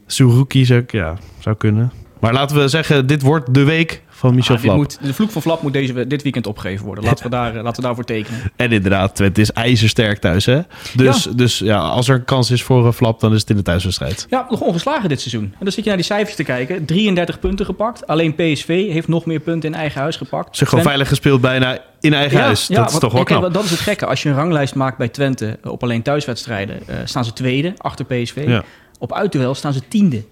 Suruki 0.07 0.65
zou, 0.65 0.85
ja, 0.87 1.17
zou 1.39 1.57
kunnen. 1.57 1.93
Maar 2.21 2.33
laten 2.33 2.57
we 2.61 2.69
zeggen, 2.69 3.07
dit 3.07 3.23
wordt 3.23 3.55
de 3.55 3.65
week 3.65 4.03
van 4.09 4.35
Michel 4.35 4.55
Ah, 4.55 4.61
Flap. 4.61 4.77
moet, 4.77 4.99
de 5.03 5.15
vloek 5.15 5.31
van 5.31 5.43
Flap 5.43 5.63
moet 5.63 5.73
deze, 5.73 6.07
dit 6.07 6.23
weekend 6.23 6.47
opgegeven 6.47 6.87
worden. 6.87 7.05
Laten 7.05 7.25
we, 7.25 7.31
daar, 7.31 7.57
eh, 7.57 7.63
laten 7.63 7.77
we 7.81 7.87
daarvoor 7.87 8.05
tekenen. 8.05 8.41
En 8.57 8.73
inderdaad, 8.73 9.15
Twente 9.15 9.41
is 9.41 9.53
ijzersterk 9.53 10.19
thuis. 10.19 10.47
Hè? 10.47 10.61
Dus, 10.95 11.25
Ja. 11.25 11.31
dus 11.33 11.59
ja, 11.59 11.79
als 11.79 12.09
er 12.09 12.15
een 12.15 12.25
kans 12.25 12.51
is 12.51 12.63
voor 12.63 12.87
een 12.87 12.93
Flap, 12.93 13.21
dan 13.21 13.35
is 13.35 13.41
het 13.41 13.51
in 13.51 13.57
de 13.57 13.63
thuiswedstrijd. 13.63 14.27
Ja, 14.31 14.47
nog 14.51 14.61
ongeslagen 14.61 15.09
dit 15.09 15.21
seizoen. 15.21 15.43
En 15.45 15.57
dan 15.65 15.73
zit 15.73 15.83
je 15.83 15.89
naar 15.89 15.99
die 15.99 16.07
cijfers 16.07 16.37
te 16.37 16.43
kijken. 16.45 16.85
33 16.85 17.39
punten 17.41 17.67
gepakt. 17.67 18.07
Alleen 18.07 18.35
PSV 18.35 18.67
heeft 18.93 19.09
nog 19.09 19.25
meer 19.27 19.41
punten 19.41 19.73
in 19.73 19.79
eigen 19.79 20.01
huis 20.01 20.17
gepakt. 20.17 20.57
Ze 20.57 20.67
gewoon 20.67 20.85
veilig 20.85 21.09
gespeeld 21.09 21.41
bijna 21.41 21.79
in 22.01 22.15
eigen 22.15 22.39
Ja, 22.39 22.45
huis. 22.45 22.67
ja, 22.67 22.75
dat 22.77 22.91
is 22.93 22.99
toch 22.99 23.13
wel 23.13 23.23
kijk, 23.25 23.39
knap. 23.41 23.55
Dat 23.55 23.65
is 23.65 23.71
het 23.71 23.81
gekke. 23.81 24.07
Als 24.07 24.23
je 24.23 24.29
een 24.29 24.35
ranglijst 24.35 24.75
maakt 24.75 24.99
bij 24.99 25.09
Twente 25.09 25.59
eh, 25.63 25.71
op 25.71 25.83
alleen 25.83 26.03
thuiswedstrijden... 26.03 26.81
eh, 26.87 26.97
staan 27.05 27.25
ze 27.25 27.33
tweede, 27.33 27.73
achter 27.77 28.05
PSV. 28.05 28.61
Op 28.99 29.13
uitduel 29.15 29.55
staan 29.55 29.73
ze 29.73 29.89
tiende. 29.89 30.23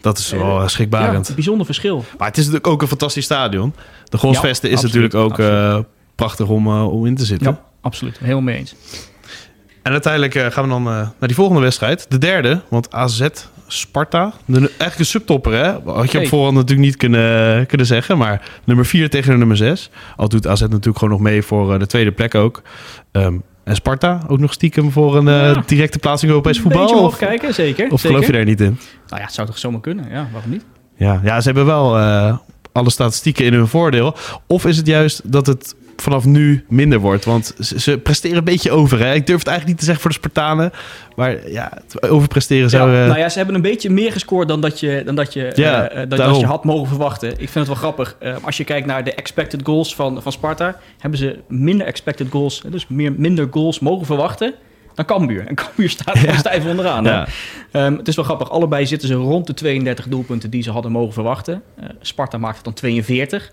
Dat 0.00 0.18
is 0.18 0.30
wel 0.30 0.40
eh, 0.56 0.62
Ja, 0.62 0.68
schrikbarend. 0.68 1.28
een 1.28 1.34
bijzonder 1.34 1.66
verschil. 1.66 2.04
Maar 2.18 2.28
het 2.28 2.36
is 2.36 2.42
natuurlijk 2.44 2.72
ook 2.72 2.82
een 2.82 2.88
fantastisch 2.88 3.24
stadion. 3.24 3.74
De 4.04 4.18
Golsvesten 4.18 4.68
Ja, 4.68 4.76
is 4.76 4.82
absoluut, 4.84 5.12
natuurlijk 5.12 5.32
ook 5.32 5.46
eh, 5.46 5.78
prachtig 6.14 6.46
om, 6.48 6.66
eh, 6.66 6.92
om 6.92 7.06
in 7.06 7.14
te 7.16 7.24
zitten. 7.24 7.50
Ja, 7.50 7.60
absoluut. 7.80 8.18
Helemaal 8.18 8.42
mee 8.42 8.56
eens. 8.56 8.74
En 9.82 9.92
uiteindelijk 9.92 10.34
eh, 10.34 10.46
gaan 10.46 10.62
we 10.64 10.70
dan 10.70 10.86
eh, 10.86 10.92
naar 10.92 11.14
die 11.28 11.34
volgende 11.34 11.60
wedstrijd. 11.60 12.06
De 12.10 12.18
derde, 12.18 12.62
want 12.68 12.92
AZ 12.92 13.26
Sparta. 13.66 14.32
De, 14.44 14.58
eigenlijk 14.58 14.98
een 14.98 15.04
subtopper, 15.06 15.52
hè? 15.52 15.92
Had 15.92 16.12
je 16.12 16.18
op 16.20 16.26
voorhand 16.26 16.54
natuurlijk 16.54 16.86
niet 16.88 16.96
kunnen, 16.96 17.66
kunnen 17.66 17.86
zeggen. 17.86 18.18
Maar 18.18 18.42
nummer 18.64 18.86
4 18.86 19.10
tegen 19.10 19.30
de 19.32 19.36
nummer 19.38 19.56
6. 19.56 19.90
Al 20.16 20.28
doet 20.28 20.46
AZ 20.46 20.60
natuurlijk 20.60 20.98
gewoon 20.98 21.12
nog 21.12 21.22
mee 21.22 21.42
voor 21.42 21.72
eh, 21.72 21.78
de 21.78 21.86
tweede 21.86 22.12
plek 22.12 22.34
ook. 22.34 22.62
Ehm, 23.12 23.34
en 23.68 23.74
Sparta 23.74 24.20
ook 24.28 24.38
nog 24.38 24.52
stiekem 24.52 24.90
voor 24.92 25.16
een 25.16 25.28
eh, 25.28 25.34
Ja. 25.54 25.62
directe 25.66 25.98
plaatsing 25.98 26.30
in 26.30 26.36
Europees 26.36 26.60
voetbal. 26.60 26.82
Beetje 26.86 26.96
Of, 26.96 27.16
kijken, 27.16 27.54
zeker. 27.54 27.84
of 27.90 28.00
zeker. 28.00 28.08
geloof 28.16 28.26
je 28.26 28.32
daar 28.32 28.44
niet 28.44 28.60
in? 28.60 28.78
Nou 29.08 29.20
ja, 29.20 29.26
het 29.26 29.32
zou 29.34 29.46
toch 29.46 29.58
zomaar 29.58 29.80
kunnen. 29.80 30.10
Ja, 30.10 30.28
waarom 30.32 30.50
niet? 30.50 30.64
Ja, 30.96 31.20
ja 31.24 31.40
ze 31.40 31.46
hebben 31.46 31.66
wel 31.66 31.98
eh, 31.98 32.36
alle 32.72 32.90
statistieken 32.90 33.44
in 33.44 33.52
hun 33.52 33.68
voordeel. 33.68 34.14
Of 34.46 34.66
is 34.66 34.76
het 34.76 34.86
juist 34.86 35.32
dat 35.32 35.46
het 35.46 35.74
vanaf 36.02 36.24
nu 36.24 36.64
minder 36.68 36.98
wordt? 36.98 37.24
Want 37.24 37.54
ze, 37.58 37.80
ze 37.80 37.98
presteren 37.98 38.36
een 38.36 38.44
beetje 38.44 38.70
over. 38.70 38.98
Hè? 38.98 39.14
Ik 39.14 39.26
durf 39.26 39.38
het 39.38 39.48
eigenlijk 39.48 39.66
niet 39.66 39.78
te 39.78 39.84
zeggen 39.84 40.02
voor 40.02 40.10
de 40.10 40.16
Spartanen. 40.16 40.72
Maar 41.16 41.50
ja, 41.50 41.72
overpresteren 42.00 42.70
zou... 42.70 42.90
ja, 42.90 43.02
eh, 43.02 43.06
nou 43.06 43.18
ja, 43.18 43.28
ze 43.28 43.36
hebben 43.36 43.56
een 43.56 43.62
beetje 43.62 43.90
meer 43.90 44.12
gescoord 44.12 44.48
dan 44.48 44.60
dat 44.60 44.80
je, 44.80 45.02
dan 45.04 45.14
dat 45.14 45.32
je, 45.32 45.52
Ja, 45.54 45.88
eh, 45.88 46.02
eh, 46.02 46.08
dat, 46.08 46.18
dat 46.18 46.38
je 46.38 46.46
had 46.46 46.64
mogen 46.64 46.88
verwachten. 46.88 47.30
Ik 47.30 47.36
vind 47.36 47.54
het 47.54 47.66
wel 47.66 47.76
grappig. 47.76 48.16
Als 48.42 48.56
je 48.56 48.64
kijkt 48.64 48.86
naar 48.86 49.04
de 49.04 49.14
expected 49.14 49.60
goals 49.64 49.94
van, 49.94 50.22
van 50.22 50.32
Sparta, 50.32 50.76
hebben 50.98 51.18
ze 51.18 51.38
minder 51.48 51.86
expected 51.86 52.26
goals, 52.30 52.62
dus 52.70 52.88
meer, 52.88 53.12
minder 53.12 53.48
goals 53.50 53.78
mogen 53.78 54.06
verwachten 54.06 54.54
dan 54.94 55.04
Cambuur. 55.04 55.46
En 55.46 55.54
Cambuur 55.54 55.90
staat 55.98 56.18
gewoon 56.18 56.38
stijf 56.38 56.66
onderaan. 56.66 57.04
ja. 57.04 57.26
Ehm, 57.70 57.96
het 57.96 58.08
is 58.08 58.16
wel 58.16 58.24
grappig. 58.24 58.50
Allebei 58.50 58.86
zitten 58.86 59.08
ze 59.08 59.14
rond 59.14 59.46
de 59.46 59.54
32 59.54 60.08
doelpunten 60.08 60.50
die 60.50 60.62
ze 60.62 60.70
hadden 60.70 60.92
mogen 60.92 61.12
verwachten. 61.12 61.62
Sparta 62.00 62.38
maakt 62.38 62.56
het 62.56 62.64
dan 62.64 62.74
42. 62.74 63.52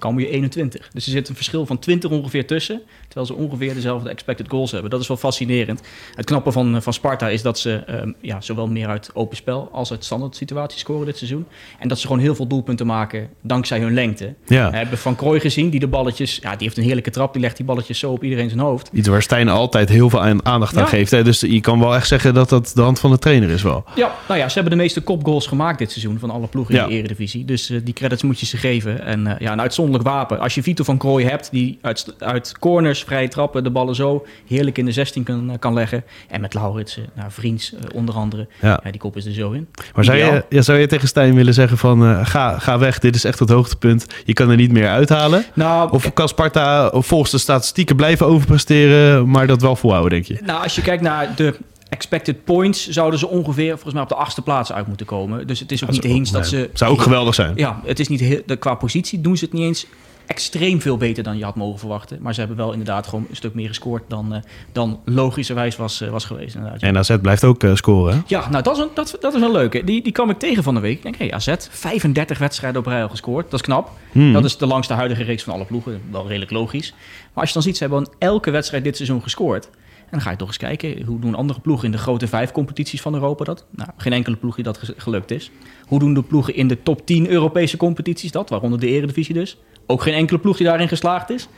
Cambuur 0.00 0.28
21. 0.28 0.88
Dus 0.92 1.06
er 1.06 1.12
zit 1.12 1.28
een 1.28 1.34
verschil 1.34 1.66
van 1.66 1.78
20 1.78 2.10
ongeveer 2.10 2.46
tussen. 2.46 2.80
Terwijl 3.08 3.26
ze 3.26 3.34
ongeveer 3.34 3.74
dezelfde 3.74 4.10
expected 4.10 4.48
goals 4.48 4.70
hebben. 4.70 4.90
Dat 4.90 5.00
is 5.00 5.08
wel 5.08 5.16
fascinerend. 5.16 5.82
Het 6.14 6.26
knappe 6.26 6.52
van, 6.52 6.74
eh, 6.76 6.80
van 6.80 6.92
Sparta 6.92 7.28
is 7.28 7.42
dat 7.42 7.58
ze 7.58 7.74
ehm, 7.86 8.12
ja, 8.20 8.40
zowel 8.40 8.66
meer 8.66 8.86
uit 8.88 9.10
open 9.14 9.36
spel 9.36 9.68
als 9.72 9.90
uit 9.90 10.04
standaard 10.04 10.36
situaties 10.36 10.80
scoren 10.80 11.06
dit 11.06 11.16
seizoen. 11.16 11.46
En 11.78 11.88
dat 11.88 11.98
ze 11.98 12.06
gewoon 12.06 12.22
heel 12.22 12.34
veel 12.34 12.46
doelpunten 12.46 12.86
maken 12.86 13.28
dankzij 13.40 13.80
hun 13.80 13.94
lengte. 13.94 14.34
ja. 14.46 14.70
We 14.70 14.76
hebben 14.76 14.98
Van 14.98 15.16
Krooi 15.16 15.40
gezien, 15.40 15.70
die 15.70 15.80
de 15.80 15.86
balletjes... 15.88 16.38
Ja, 16.42 16.50
die 16.50 16.62
heeft 16.66 16.76
een 16.76 16.82
heerlijke 16.84 17.10
trap. 17.10 17.32
Die 17.32 17.42
legt 17.42 17.56
die 17.56 17.66
balletjes 17.66 17.98
zo 17.98 18.10
op 18.12 18.24
iedereen 18.24 18.48
zijn 18.48 18.60
hoofd. 18.60 18.90
Iets 18.92 19.08
waar 19.08 19.22
Stijn 19.22 19.48
altijd 19.48 19.88
heel 19.88 20.10
veel 20.10 20.22
aan- 20.22 20.46
aandacht 20.46 20.76
aan 20.76 20.82
Ja. 20.82 20.88
geeft. 20.88 21.10
Hè? 21.10 21.22
Dus 21.24 21.40
je 21.40 21.60
kan 21.60 21.78
wel 21.80 21.94
echt 21.94 22.06
zeggen 22.08 22.34
dat 22.34 22.48
dat 22.48 22.72
de 22.74 22.80
hand 22.82 23.00
van 23.00 23.10
de 23.10 23.18
trainer 23.18 23.50
is 23.50 23.62
wel. 23.62 23.84
Ja, 23.94 24.14
nou 24.28 24.40
ja, 24.40 24.48
ze 24.48 24.54
hebben 24.54 24.72
de 24.72 24.82
meeste 24.82 25.00
kopgoals 25.00 25.46
gemaakt 25.46 25.78
dit 25.78 25.90
seizoen 25.90 26.18
van 26.18 26.30
alle 26.30 26.46
ploegen 26.46 26.74
in 26.74 26.80
Ja. 26.80 26.86
de 26.86 26.92
Eredivisie. 26.92 27.44
Dus 27.44 27.70
eh, 27.70 27.80
die 27.84 27.94
credits 27.94 28.22
moet 28.22 28.40
je 28.40 28.46
ze 28.46 28.56
geven. 28.56 29.04
En 29.04 29.26
eh, 29.26 29.34
ja, 29.38 29.52
een 29.52 29.60
uitzonderlijk 29.94 30.28
wapen. 30.28 30.44
Als 30.44 30.54
je 30.54 30.62
Vito 30.62 30.84
van 30.84 30.98
Krooi 30.98 31.26
hebt, 31.26 31.48
die 31.50 31.78
uit, 31.80 32.14
uit 32.18 32.58
corners, 32.58 33.02
vrije 33.02 33.28
trappen, 33.28 33.64
de 33.64 33.70
ballen 33.70 33.94
zo 33.94 34.26
heerlijk 34.46 34.78
in 34.78 34.84
de 34.84 34.92
16 34.92 35.22
kan, 35.22 35.50
eh, 35.50 35.58
kan 35.58 35.74
leggen. 35.74 36.04
En 36.28 36.40
met 36.40 36.54
Lauritsen, 36.54 37.06
nou, 37.14 37.30
Vriends 37.30 37.74
eh, 37.74 37.80
onder 37.94 38.14
andere. 38.14 38.48
Ja. 38.60 38.80
Ja, 38.84 38.90
die 38.90 39.00
kop 39.00 39.16
is 39.16 39.26
er 39.26 39.32
zo 39.32 39.50
in. 39.50 39.68
Maar 39.94 40.04
zou 40.04 40.18
je, 40.18 40.44
ja, 40.48 40.62
zou 40.62 40.78
je 40.78 40.86
tegen 40.86 41.08
Stijn 41.08 41.34
willen 41.34 41.54
zeggen 41.54 41.78
van 41.78 42.04
eh, 42.04 42.26
ga, 42.26 42.58
ga 42.58 42.78
weg, 42.78 42.98
dit 42.98 43.14
is 43.14 43.24
echt 43.24 43.38
het 43.38 43.50
hoogtepunt. 43.50 44.06
Je 44.24 44.32
kan 44.32 44.50
er 44.50 44.56
niet 44.56 44.72
meer 44.72 44.88
uithalen. 44.88 45.44
Nou, 45.54 45.92
Of 45.92 46.12
kan 46.12 46.28
Sparta 46.28 46.90
volgens 46.92 47.30
de 47.30 47.38
statistieken 47.38 47.96
blijven 47.96 48.26
overpresteren, 48.26 49.30
maar 49.30 49.46
dat 49.46 49.62
wel 49.62 49.76
volhouden, 49.76 50.10
denk 50.10 50.24
je? 50.24 50.44
nou, 50.44 50.62
als 50.62 50.74
je 50.74 50.82
kijkt 50.82 51.02
naar 51.02 51.32
de 51.36 51.54
expected 51.90 52.44
points, 52.44 52.88
zouden 52.88 53.18
ze 53.18 53.28
ongeveer 53.28 53.72
volgens 53.72 53.92
mij 53.92 54.02
op 54.02 54.08
de 54.08 54.14
achtste 54.14 54.42
plaats 54.42 54.72
uit 54.72 54.86
moeten 54.86 55.06
komen. 55.06 55.46
Dus 55.46 55.60
het 55.60 55.72
is 55.72 55.84
ook 55.84 55.90
niet 55.90 56.04
eens 56.04 56.30
dat 56.30 56.46
ze... 56.46 56.70
Zou 56.72 56.92
ook 56.92 57.02
geweldig 57.02 57.34
zijn. 57.34 57.52
Ja, 57.56 57.80
het 57.84 58.00
is 58.00 58.08
niet 58.08 58.20
heel, 58.20 58.42
de, 58.46 58.56
qua 58.56 58.74
positie 58.74 59.20
doen 59.20 59.36
ze 59.36 59.44
het 59.44 59.52
niet 59.52 59.62
eens 59.62 59.86
extreem 60.30 60.80
veel 60.80 60.96
beter 60.96 61.22
dan 61.22 61.38
je 61.38 61.44
had 61.44 61.54
mogen 61.54 61.78
verwachten. 61.78 62.18
Maar 62.20 62.34
ze 62.34 62.40
hebben 62.40 62.58
wel 62.58 62.70
inderdaad 62.70 63.06
gewoon 63.06 63.26
een 63.30 63.36
stuk 63.36 63.54
meer 63.54 63.68
gescoord 63.68 64.02
dan, 64.08 64.34
eh, 64.34 64.40
dan 64.72 65.00
logischerwijs 65.04 65.76
was, 65.76 66.00
eh, 66.00 66.08
was 66.08 66.24
geweest. 66.24 66.54
Inderdaad. 66.54 66.82
En 66.82 66.98
AZ 66.98 67.16
blijft 67.22 67.44
ook 67.44 67.62
eh, 67.62 67.74
scoren. 67.74 68.14
hè? 68.14 68.20
Ja, 68.26 68.50
nou 68.50 68.62
dat 68.62 68.76
is, 68.76 68.82
een, 68.82 68.88
dat, 68.94 69.16
dat 69.20 69.34
is 69.34 69.42
een 69.42 69.52
leuke. 69.52 69.84
Die, 69.84 70.02
die 70.02 70.12
kwam 70.12 70.30
ik 70.30 70.38
tegen 70.38 70.62
van 70.62 70.74
de 70.74 70.80
week. 70.80 70.96
Ik 70.96 71.02
denk, 71.02 71.16
hey, 71.16 71.32
AZ, 71.32 71.54
35 71.70 72.38
wedstrijden 72.38 72.80
op 72.80 72.86
rij 72.86 73.02
al 73.02 73.08
gescoord. 73.08 73.50
Dat 73.50 73.60
is 73.60 73.66
knap. 73.66 73.90
Hmm. 74.12 74.32
Dat 74.32 74.44
is 74.44 74.56
de 74.56 74.66
langste 74.66 74.94
huidige 74.94 75.22
reeks 75.22 75.42
van 75.42 75.52
alle 75.52 75.64
ploegen. 75.64 76.00
Wel 76.10 76.26
redelijk 76.26 76.50
logisch. 76.50 76.92
Maar 77.32 77.40
als 77.40 77.48
je 77.48 77.54
dan 77.54 77.62
ziet, 77.62 77.76
ze 77.76 77.82
hebben 77.82 77.98
aan 78.06 78.12
elke 78.18 78.50
wedstrijd 78.50 78.84
dit 78.84 78.96
seizoen 78.96 79.22
gescoord. 79.22 79.68
En 80.10 80.16
dan 80.16 80.20
ga 80.20 80.30
je 80.30 80.36
toch 80.36 80.48
eens 80.48 80.56
kijken, 80.56 81.02
hoe 81.04 81.18
doen 81.20 81.34
andere 81.34 81.60
ploegen 81.60 81.84
in 81.86 81.92
de 81.92 81.98
grote 81.98 82.26
vijf 82.28 82.52
competities 82.52 83.00
van 83.00 83.14
Europa 83.14 83.44
dat? 83.44 83.66
Nou, 83.70 83.90
geen 83.96 84.12
enkele 84.12 84.36
ploeg 84.36 84.54
die 84.54 84.64
dat 84.64 84.78
ge- 84.78 84.94
gelukt 84.96 85.30
is. 85.30 85.50
Hoe 85.86 85.98
doen 85.98 86.14
de 86.14 86.22
ploegen 86.22 86.54
in 86.54 86.68
de 86.68 86.82
top 86.82 87.06
10 87.06 87.28
Europese 87.28 87.76
competities 87.76 88.30
dat? 88.32 88.50
Waaronder 88.50 88.80
de 88.80 88.86
Eredivisie 88.86 89.34
dus. 89.34 89.56
Ook 89.86 90.02
geen 90.02 90.14
enkele 90.14 90.38
ploeg 90.38 90.56
die 90.56 90.66
daarin 90.66 90.88
geslaagd 90.88 91.30
is. 91.30 91.48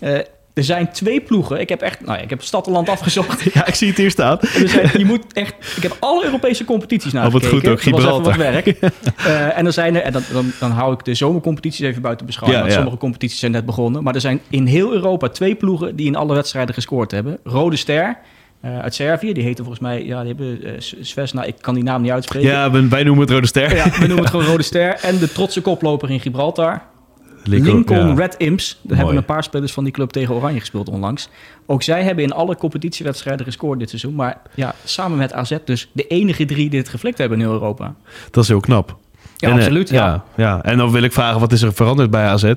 Eh, 0.00 0.18
er 0.54 0.64
zijn 0.64 0.90
twee 0.92 1.20
ploegen. 1.20 1.60
Ik 1.60 1.68
heb 1.68 1.80
echt, 1.80 2.00
nou 2.00 2.16
ja, 2.18 2.22
ik 2.24 2.30
heb 2.30 2.42
stad 2.42 2.66
en 2.66 2.72
land 2.72 2.88
afgezocht. 2.88 3.42
Ja, 3.54 3.66
ik 3.66 3.74
zie 3.74 3.88
het 3.88 3.96
hier 3.96 4.10
staan. 4.10 4.38
Er 4.40 4.68
zijn, 4.68 4.90
je 4.98 5.04
moet 5.04 5.24
echt, 5.32 5.54
ik 5.76 5.82
heb 5.82 5.96
alle 6.00 6.24
Europese 6.24 6.64
competities 6.64 7.12
naar 7.12 7.26
Oh, 7.26 7.32
wat 7.32 7.46
goed 7.46 7.68
ook, 7.68 7.84
Dat 7.84 7.84
was 7.84 8.04
even 8.04 8.22
wat 8.22 8.32
Gibraltar. 8.32 8.38
werk. 8.38 8.66
Eh, 9.16 9.58
en 9.58 9.64
dan 9.64 9.72
zijn 9.72 9.94
er, 9.96 10.02
en 10.02 10.12
dan, 10.12 10.22
dan, 10.32 10.52
dan 10.60 10.70
hou 10.70 10.92
ik 10.92 11.04
de 11.04 11.14
zomercompetities 11.14 11.80
even 11.80 12.02
buiten 12.02 12.26
beschouwing. 12.26 12.66
Ja, 12.66 12.70
sommige 12.72 12.96
competities 12.96 13.38
zijn 13.38 13.52
net 13.52 13.66
begonnen. 13.66 14.02
Maar 14.02 14.14
er 14.14 14.20
zijn 14.20 14.40
in 14.50 14.66
heel 14.66 14.92
Europa 14.92 15.28
twee 15.28 15.54
ploegen 15.54 15.96
die 15.96 16.06
in 16.06 16.16
alle 16.16 16.34
wedstrijden 16.34 16.74
gescoord 16.74 17.10
hebben. 17.10 17.38
Rode 17.44 17.76
Ster 17.76 18.18
eh, 18.60 18.78
uit 18.78 18.94
Servië, 18.94 19.32
die 19.32 19.42
heette 19.44 19.62
volgens 19.62 19.82
mij, 19.82 20.04
ja, 20.04 20.22
die 20.24 20.28
hebben 20.36 20.64
eh, 20.64 20.72
Svesna, 21.00 21.42
ik 21.42 21.54
kan 21.60 21.74
die 21.74 21.84
naam 21.84 22.02
niet 22.02 22.10
uitspreken. 22.10 22.48
Ja, 22.48 22.70
wij 22.70 23.02
noemen 23.02 23.20
het 23.24 23.30
Rode 23.30 23.46
Ster. 23.46 23.76
Ja, 23.76 23.84
we 23.90 23.98
noemen 24.06 24.18
het 24.18 24.30
gewoon 24.34 24.46
Rode 24.46 24.62
Ster. 24.62 24.98
En 25.02 25.18
de 25.18 25.32
trotse 25.32 25.60
koploper 25.60 26.10
in 26.10 26.20
Gibraltar. 26.20 26.82
Lincoln, 27.44 27.74
Lincoln 27.74 28.06
ja. 28.06 28.14
Red 28.14 28.34
Imps. 28.36 28.72
Daar 28.72 28.82
Mooi. 28.84 28.98
hebben 28.98 29.16
een 29.16 29.24
paar 29.24 29.44
spelers 29.44 29.72
van 29.72 29.84
die 29.84 29.92
club 29.92 30.10
tegen 30.10 30.34
Oranje 30.34 30.60
gespeeld 30.60 30.88
onlangs. 30.88 31.28
Ook 31.66 31.82
zij 31.82 32.02
hebben 32.02 32.24
in 32.24 32.32
alle 32.32 32.56
competitiewedstrijden 32.56 33.46
gescoord 33.46 33.78
dit 33.78 33.88
seizoen. 33.88 34.14
Maar 34.14 34.42
ja, 34.54 34.74
samen 34.84 35.18
met 35.18 35.32
AZ 35.32 35.56
dus 35.64 35.90
de 35.92 36.06
enige 36.06 36.44
drie 36.44 36.70
die 36.70 36.78
het 36.78 36.88
geflikt 36.88 37.18
hebben 37.18 37.38
in 37.38 37.44
heel 37.44 37.54
Europa. 37.54 37.94
Dat 38.30 38.42
is 38.42 38.48
heel 38.48 38.60
knap. 38.60 38.98
Ja, 39.42 39.48
En, 39.48 39.54
eh, 39.54 39.62
absoluut. 39.62 39.88
Ja. 39.88 40.04
ja, 40.04 40.24
ja. 40.36 40.62
En 40.62 40.76
dan 40.78 40.90
wil 40.90 41.02
ik 41.02 41.12
vragen, 41.12 41.40
wat 41.40 41.52
is 41.52 41.62
er 41.62 41.72
veranderd 41.74 42.10
bij 42.10 42.24
AZ? 42.24 42.52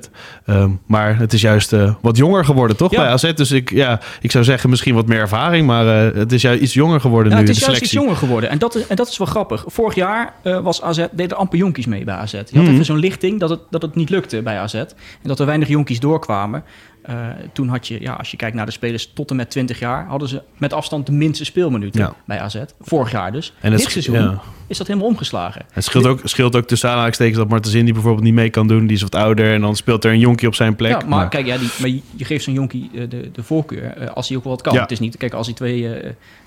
Ehm, 0.46 0.70
maar 0.86 1.18
het 1.18 1.32
is 1.32 1.40
juist 1.40 1.72
eh, 1.72 1.94
wat 2.00 2.16
jonger 2.16 2.44
geworden, 2.44 2.76
toch, 2.76 2.90
Ja. 2.90 3.00
bij 3.00 3.08
AZ? 3.08 3.32
Dus 3.34 3.50
ik, 3.50 3.70
ja, 3.70 4.00
ik 4.20 4.30
zou 4.30 4.44
zeggen 4.44 4.70
misschien 4.70 4.94
wat 4.94 5.06
meer 5.06 5.18
ervaring, 5.18 5.66
maar 5.66 6.06
eh, 6.06 6.18
het 6.18 6.32
is 6.32 6.42
juist 6.42 6.62
iets 6.62 6.74
jonger 6.74 7.00
geworden 7.00 7.32
Ja, 7.32 7.38
nu, 7.38 7.42
het 7.46 7.50
is 7.50 7.58
de 7.58 7.66
juist 7.66 7.82
iets 7.82 7.92
jonger 7.92 8.16
geworden. 8.16 8.50
En 8.50 8.58
dat 8.58 8.74
is, 8.74 8.86
en 8.86 8.96
dat 8.96 9.08
is 9.08 9.18
wel 9.18 9.26
grappig. 9.26 9.64
Vorig 9.66 9.94
jaar 9.94 10.32
was 10.62 10.82
AZ, 10.82 11.06
deden 11.12 11.36
amper 11.36 11.58
jonkies 11.58 11.86
mee 11.86 12.04
bij 12.04 12.14
AZ. 12.14 12.32
Je 12.32 12.58
had 12.58 12.68
even 12.68 12.84
zo'n 12.84 12.98
lichting 12.98 13.40
dat 13.40 13.50
het, 13.50 13.60
dat 13.70 13.82
het 13.82 13.94
niet 13.94 14.10
lukte 14.10 14.42
bij 14.42 14.58
AZ. 14.58 14.74
En 14.74 14.86
dat 15.22 15.38
er 15.40 15.46
weinig 15.46 15.68
jonkies 15.68 16.00
doorkwamen. 16.00 16.64
Eh, 17.06 17.28
toen 17.52 17.68
had 17.68 17.88
je, 17.88 18.00
ja, 18.00 18.12
als 18.12 18.30
je 18.30 18.36
kijkt 18.36 18.56
naar 18.56 18.66
de 18.66 18.72
spelers 18.72 19.10
tot 19.14 19.30
en 19.30 19.36
met 19.36 19.50
20 19.50 19.78
jaar... 19.78 20.06
hadden 20.06 20.28
ze 20.28 20.42
met 20.58 20.72
afstand 20.72 21.06
de 21.06 21.12
minste 21.12 21.44
speelminuten 21.44 22.00
Ja. 22.00 22.14
bij 22.24 22.40
AZ. 22.40 22.56
Vorig 22.80 23.10
jaar 23.12 23.32
dus. 23.32 23.52
En 23.60 23.70
Dit 23.70 23.80
seizoen 23.90 24.14
ja. 24.14 24.40
is 24.66 24.78
dat 24.78 24.86
helemaal 24.86 25.08
omgeslagen. 25.08 25.64
Het 25.72 25.84
scheelt 25.84 26.06
ook, 26.06 26.20
scheelt 26.24 26.56
ook 26.56 26.66
tussen 26.66 26.88
aanhalingstekens 26.90 27.36
dat 27.38 27.48
Martens 27.48 27.72
die 27.74 27.92
bijvoorbeeld 27.92 28.24
niet 28.24 28.34
mee 28.34 28.50
kan 28.50 28.66
doen. 28.68 28.86
Die 28.86 28.96
is 28.96 29.02
wat 29.02 29.14
ouder 29.14 29.52
en 29.52 29.60
dan 29.60 29.76
speelt 29.76 30.04
er 30.04 30.12
een 30.12 30.18
jonkie 30.18 30.48
op 30.48 30.54
zijn 30.54 30.76
plek. 30.76 31.00
Ja, 31.00 31.08
maar, 31.08 31.28
kijk, 31.28 31.46
ja, 31.46 31.58
die, 31.58 31.68
maar 31.80 31.88
je- 32.16 32.24
geeft 32.24 32.44
zo'n 32.44 32.54
jonkie 32.54 32.90
eh, 32.94 33.08
de, 33.08 33.30
de 33.32 33.42
voorkeur 33.42 33.84
eh, 33.96 34.08
als 34.10 34.28
hij 34.28 34.36
ook 34.36 34.44
wel 34.44 34.52
wat 34.52 34.62
kan. 34.62 34.74
Ja. 34.74 34.80
Het 34.80 34.90
is 34.90 34.98
niet, 34.98 35.16
kijk, 35.16 35.32
als 35.32 35.46
hij 35.46 35.54
twee, 35.56 35.88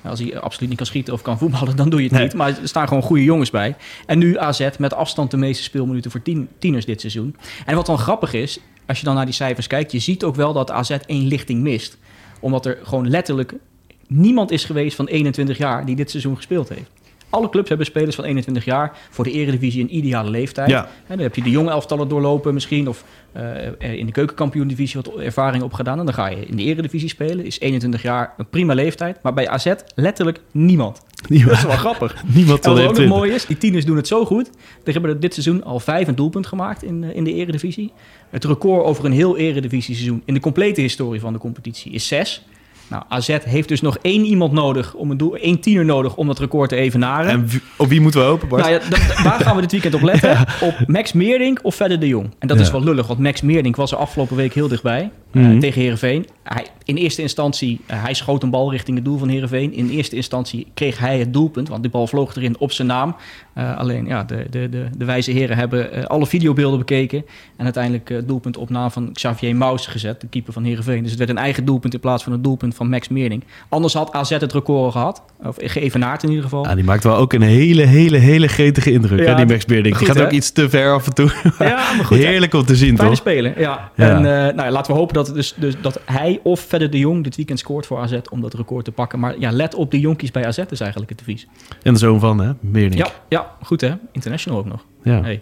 als 0.03 0.19
hij 0.19 0.39
absoluut 0.39 0.69
niet 0.69 0.77
kan 0.77 0.87
schieten 0.87 1.13
of 1.13 1.21
kan 1.21 1.37
voetballen, 1.37 1.75
dan 1.81 1.89
doe 1.89 1.99
je 1.99 2.05
het 2.07 2.15
Nee. 2.15 2.23
niet. 2.23 2.33
Maar 2.33 2.47
er 2.49 2.57
staan 2.63 2.87
gewoon 2.87 3.03
goede 3.03 3.23
jongens 3.23 3.49
bij. 3.49 3.75
En 4.05 4.17
nu 4.17 4.37
AZ 4.37 4.69
met 4.77 4.93
afstand 4.93 5.31
de 5.31 5.37
meeste 5.37 5.63
speelminuten 5.63 6.11
voor 6.11 6.21
tien, 6.21 6.47
tieners 6.59 6.85
dit 6.85 6.99
seizoen. 6.99 7.35
En 7.65 7.75
wat 7.75 7.85
dan 7.85 7.97
grappig 7.97 8.33
is, 8.33 8.59
als 8.89 8.99
je 8.99 9.05
dan 9.05 9.15
naar 9.15 9.25
die 9.25 9.33
cijfers 9.33 9.67
kijkt, 9.67 9.91
je 9.91 9.99
ziet 9.99 10.23
ook 10.23 10.35
wel 10.35 10.53
dat 10.53 10.71
AZ 10.71 10.89
één 10.89 11.27
lichting 11.27 11.61
mist. 11.61 11.97
Omdat 12.39 12.65
er 12.65 12.79
gewoon 12.83 13.09
letterlijk 13.09 13.53
niemand 14.07 14.51
is 14.51 14.65
geweest 14.65 14.95
van 14.95 15.07
21 15.07 15.57
jaar 15.57 15.85
die 15.85 15.95
dit 15.95 16.09
seizoen 16.09 16.35
gespeeld 16.35 16.69
heeft. 16.69 16.91
Alle 17.29 17.49
clubs 17.49 17.69
hebben 17.69 17.87
spelers 17.87 18.15
van 18.15 18.23
21 18.23 18.65
jaar 18.65 18.97
voor 19.09 19.23
de 19.23 19.31
eredivisie 19.31 19.81
een 19.81 19.95
ideale 19.95 20.29
leeftijd. 20.29 20.69
Ja. 20.69 20.83
En 20.83 21.15
dan 21.15 21.19
heb 21.19 21.35
je 21.35 21.41
de 21.41 21.49
jonge 21.49 21.69
elftallen 21.69 22.07
doorlopen 22.07 22.53
misschien. 22.53 22.87
Of 22.87 23.03
eh, 23.31 23.65
er 23.65 23.93
in 23.93 24.05
de 24.05 24.11
keukenkampioen-divisie 24.11 25.01
wat 25.03 25.15
ervaring 25.15 25.63
opgedaan. 25.63 25.99
En 25.99 26.05
dan 26.05 26.13
ga 26.13 26.27
je 26.27 26.45
in 26.45 26.55
de 26.55 26.63
eredivisie 26.63 27.09
spelen. 27.09 27.45
Is 27.45 27.59
21 27.59 28.01
jaar 28.01 28.33
een 28.37 28.49
prima 28.49 28.73
leeftijd. 28.73 29.19
Maar 29.23 29.33
bij 29.33 29.49
AZ 29.49 29.73
letterlijk 29.95 30.39
niemand. 30.51 31.01
Dat 31.15 31.31
is 31.31 31.63
wel 31.63 31.71
grappig. 31.71 32.23
Niemand 32.35 32.65
En 32.65 32.71
wat 32.71 32.79
ook 32.79 32.85
nog 32.85 32.97
21. 32.97 33.17
mooi 33.17 33.31
is, 33.31 33.45
die 33.45 33.57
tieners 33.57 33.85
doen 33.85 33.95
het 33.95 34.07
zo 34.07 34.25
goed. 34.25 34.49
Die 34.83 34.93
hebben 34.93 35.19
dit 35.19 35.33
seizoen 35.33 35.63
al 35.63 35.79
vijf 35.79 36.07
een 36.07 36.15
doelpunt 36.15 36.47
gemaakt 36.47 36.83
in, 36.83 37.03
eh, 37.03 37.15
in 37.15 37.23
de 37.23 37.33
eredivisie. 37.33 37.91
Het 38.29 38.43
record 38.43 38.85
over 38.85 39.05
een 39.05 39.11
heel 39.11 39.37
eredivisie 39.37 39.95
seizoen 39.95 40.21
in 40.25 40.33
de 40.33 40.39
complete 40.39 40.81
historie 40.81 41.19
van 41.19 41.33
de 41.33 41.39
competitie 41.39 41.91
is 41.91 42.07
zes. 42.07 42.43
Nou, 42.89 43.03
AZ 43.07 43.37
heeft 43.43 43.67
dus 43.67 43.81
nog 43.81 43.97
één 44.01 44.25
iemand 44.25 44.51
nodig, 44.51 44.93
om 44.93 45.11
een 45.11 45.17
doel, 45.17 45.35
één 45.35 45.59
tiener 45.59 45.85
nodig 45.85 46.15
om 46.15 46.27
dat 46.27 46.39
record 46.39 46.69
te 46.69 46.75
evenaren. 46.75 47.29
En 47.31 47.49
op 47.77 47.87
wie 47.87 48.01
moeten 48.01 48.19
we 48.21 48.25
hopen, 48.25 48.47
Bart? 48.47 48.61
Nou 48.63 48.73
ja, 48.73 48.81
waar 49.23 49.39
gaan 49.39 49.55
we 49.55 49.61
dit 49.61 49.71
weekend 49.71 49.93
op 49.93 50.01
letten? 50.01 50.37
Op 50.61 50.75
Max 50.87 51.13
Meerdink 51.13 51.59
of 51.61 51.75
Verder 51.75 51.99
de 51.99 52.07
Jong? 52.07 52.29
En 52.39 52.47
dat 52.47 52.57
Ja. 52.57 52.63
is 52.63 52.71
wel 52.71 52.83
lullig, 52.83 53.07
want 53.07 53.19
Max 53.19 53.41
Meerdink 53.41 53.75
was 53.75 53.91
er 53.91 53.97
afgelopen 53.97 54.35
week 54.35 54.53
heel 54.53 54.67
dichtbij 54.67 55.11
eh, 55.33 55.41
Mhm. 55.41 55.59
tegen 55.59 55.81
Herenveen. 55.81 56.25
Hij, 56.43 56.65
in 56.83 56.95
eerste 56.95 57.21
instantie, 57.21 57.81
eh, 57.85 58.03
hij 58.03 58.13
schoot 58.13 58.43
een 58.43 58.49
bal 58.49 58.71
richting 58.71 58.95
het 58.97 59.05
doel 59.05 59.17
van 59.17 59.27
Herenveen. 59.29 59.73
In 59.73 59.89
eerste 59.89 60.15
instantie 60.15 60.67
kreeg 60.73 60.97
hij 60.99 61.19
het 61.19 61.33
doelpunt, 61.33 61.69
want 61.69 61.81
die 61.81 61.91
bal 61.91 62.07
vloog 62.07 62.35
erin 62.35 62.55
op 62.59 62.71
zijn 62.71 62.87
naam. 62.87 63.15
Eh, 63.53 63.77
alleen 63.77 64.05
ja, 64.05 64.23
de, 64.23 64.45
de, 64.49 64.69
de, 64.69 64.85
de 64.97 65.05
wijze 65.05 65.31
heren 65.31 65.57
hebben 65.57 66.07
alle 66.07 66.25
videobeelden 66.25 66.79
bekeken 66.79 67.25
en 67.57 67.63
uiteindelijk 67.63 68.09
het 68.09 68.27
doelpunt 68.27 68.57
op 68.57 68.69
naam 68.69 68.91
van 68.91 69.09
Xavier 69.13 69.55
Maus 69.55 69.87
gezet, 69.87 70.21
de 70.21 70.27
keeper 70.27 70.53
van 70.53 70.63
Herenveen. 70.63 70.99
Dus 71.01 71.09
het 71.09 71.19
werd 71.19 71.29
een 71.31 71.37
eigen 71.37 71.65
doelpunt 71.65 71.93
in 71.93 71.99
plaats 71.99 72.23
van 72.23 72.31
het 72.31 72.43
doelpunt 72.43 72.75
van 72.75 72.89
Max 72.89 73.07
Meerdink. 73.07 73.43
Anders 73.69 73.93
had 73.93 74.11
AZ 74.13 74.29
het 74.29 74.53
record 74.53 74.91
gehad, 74.91 75.21
of 75.43 75.55
geëvenaard 75.59 76.23
in 76.23 76.29
ieder 76.29 76.43
geval. 76.43 76.65
Ja, 76.65 76.75
die 76.75 76.83
maakt 76.83 77.03
wel 77.03 77.15
ook 77.15 77.33
een 77.33 77.41
hele, 77.41 77.81
hele, 77.85 78.17
hele 78.17 78.47
gretige 78.47 78.91
indruk, 78.91 79.19
Ja, 79.19 79.25
hè, 79.25 79.35
die 79.35 79.45
Max 79.45 79.65
Beerding. 79.65 79.97
Die 79.97 80.07
gaat 80.07 80.21
ook 80.21 80.31
iets 80.31 80.51
te 80.51 80.69
ver 80.69 80.93
af 80.93 81.05
en 81.07 81.13
toe. 81.13 81.31
Ja, 81.59 81.93
maar 81.95 82.05
goed. 82.05 82.17
hè. 82.17 82.25
Heerlijk 82.29 82.53
om 82.53 82.65
te 82.65 82.75
zien, 82.75 82.95
Fijne 82.95 83.09
toch? 83.11 83.19
speler, 83.19 83.59
ja. 83.59 83.91
Ja. 83.95 84.15
En 84.15 84.21
nou, 84.55 84.69
laten 84.71 84.93
we 84.93 84.97
hopen 84.99 85.13
dat, 85.13 85.18
het 85.27 85.35
dus, 85.35 85.53
dus, 85.57 85.75
dat 85.81 85.99
hij 86.05 86.39
of 86.43 86.59
Verder 86.59 86.89
de 86.89 86.97
Jong 86.97 87.23
dit 87.23 87.35
weekend 87.35 87.59
scoort 87.59 87.85
voor 87.85 87.97
AZ 87.97 88.19
om 88.29 88.41
dat 88.41 88.53
record 88.53 88.85
te 88.85 88.91
pakken. 88.91 89.19
Maar 89.19 89.39
ja, 89.39 89.51
let 89.51 89.75
op 89.75 89.91
de 89.91 89.99
jonkies 89.99 90.31
bij 90.31 90.45
AZ 90.45 90.57
is 90.69 90.79
eigenlijk 90.79 91.11
het 91.11 91.19
advies. 91.19 91.47
En 91.83 91.93
de 91.93 91.99
zoon 91.99 92.19
van, 92.19 92.39
hè, 92.39 92.51
Beerding. 92.59 93.01
Ja, 93.01 93.11
ja, 93.29 93.51
goed 93.61 93.81
hè. 93.81 93.93
International 94.11 94.59
ook 94.59 94.65
nog. 94.65 94.85
Ja. 95.03 95.21
Hey. 95.21 95.41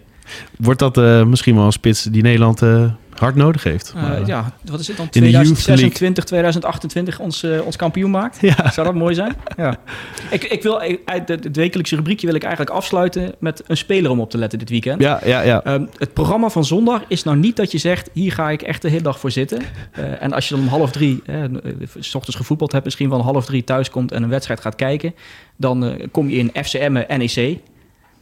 Wordt 0.56 0.78
dat 0.78 0.98
eh, 0.98 1.24
misschien 1.24 1.54
wel 1.54 1.64
een 1.64 1.72
spits 1.72 2.02
die 2.02 2.22
Nederland 2.22 2.62
eh, 2.62 2.92
hard 3.18 3.34
nodig 3.34 3.62
heeft? 3.62 3.94
Eh, 3.96 4.26
ja, 4.26 4.52
wat 4.64 4.80
is 4.80 4.88
het 4.88 4.96
dan? 4.96 5.06
in 5.10 5.22
de 5.22 5.30
Youth 5.30 5.44
2026, 5.44 6.24
2028 6.24 7.18
ons, 7.20 7.42
eh, 7.42 7.66
ons 7.66 7.76
kampioen 7.76 8.10
maakt? 8.10 8.38
Ja. 8.48 8.70
Zou 8.70 8.86
dat 8.86 8.96
mooi 8.96 9.14
zijn? 9.14 9.36
Ja. 9.56 9.76
Ik, 10.30 10.44
ik 10.44 10.62
wil, 10.62 10.80
uit 11.04 11.28
het, 11.28 11.56
wekelijkse 11.56 11.96
rubriekje 11.96 12.26
wil 12.26 12.36
ik 12.36 12.42
eigenlijk 12.42 12.76
afsluiten 12.76 13.34
met 13.38 13.62
een 13.66 13.76
speler 13.76 14.10
om 14.10 14.20
op 14.20 14.30
te 14.30 14.38
letten 14.38 14.58
dit 14.58 14.70
weekend. 14.70 15.00
ja, 15.00 15.20
ja, 15.24 15.40
ja. 15.40 15.64
Ehm, 15.64 15.86
het 15.96 16.12
programma 16.12 16.48
van 16.48 16.64
zondag 16.64 17.02
is 17.08 17.22
nou 17.22 17.36
niet 17.36 17.56
dat 17.56 17.72
je 17.72 17.78
zegt... 17.78 18.10
hier 18.12 18.32
ga 18.32 18.50
ik 18.50 18.62
echt 18.62 18.82
de 18.82 18.88
hele 18.88 19.02
dag 19.02 19.18
voor 19.18 19.30
zitten. 19.30 19.62
Eh, 19.92 20.22
en 20.22 20.32
als 20.32 20.48
je 20.48 20.54
dan 20.54 20.62
om 20.62 20.70
half 20.70 20.90
drie... 20.90 21.22
s 21.98 22.14
ochtends 22.14 22.36
gevoetbald 22.36 22.72
hebt... 22.72 22.84
misschien 22.84 23.08
wel 23.08 23.18
om 23.18 23.24
half 23.24 23.46
drie 23.46 23.64
thuis 23.64 23.90
komt... 23.90 24.12
en 24.12 24.22
een 24.22 24.28
wedstrijd 24.28 24.60
gaat 24.60 24.74
kijken... 24.74 25.14
dan 25.56 26.00
kom 26.10 26.28
je 26.28 26.36
in 26.36 26.64
FCM 26.64 26.92
NEC... 26.92 27.58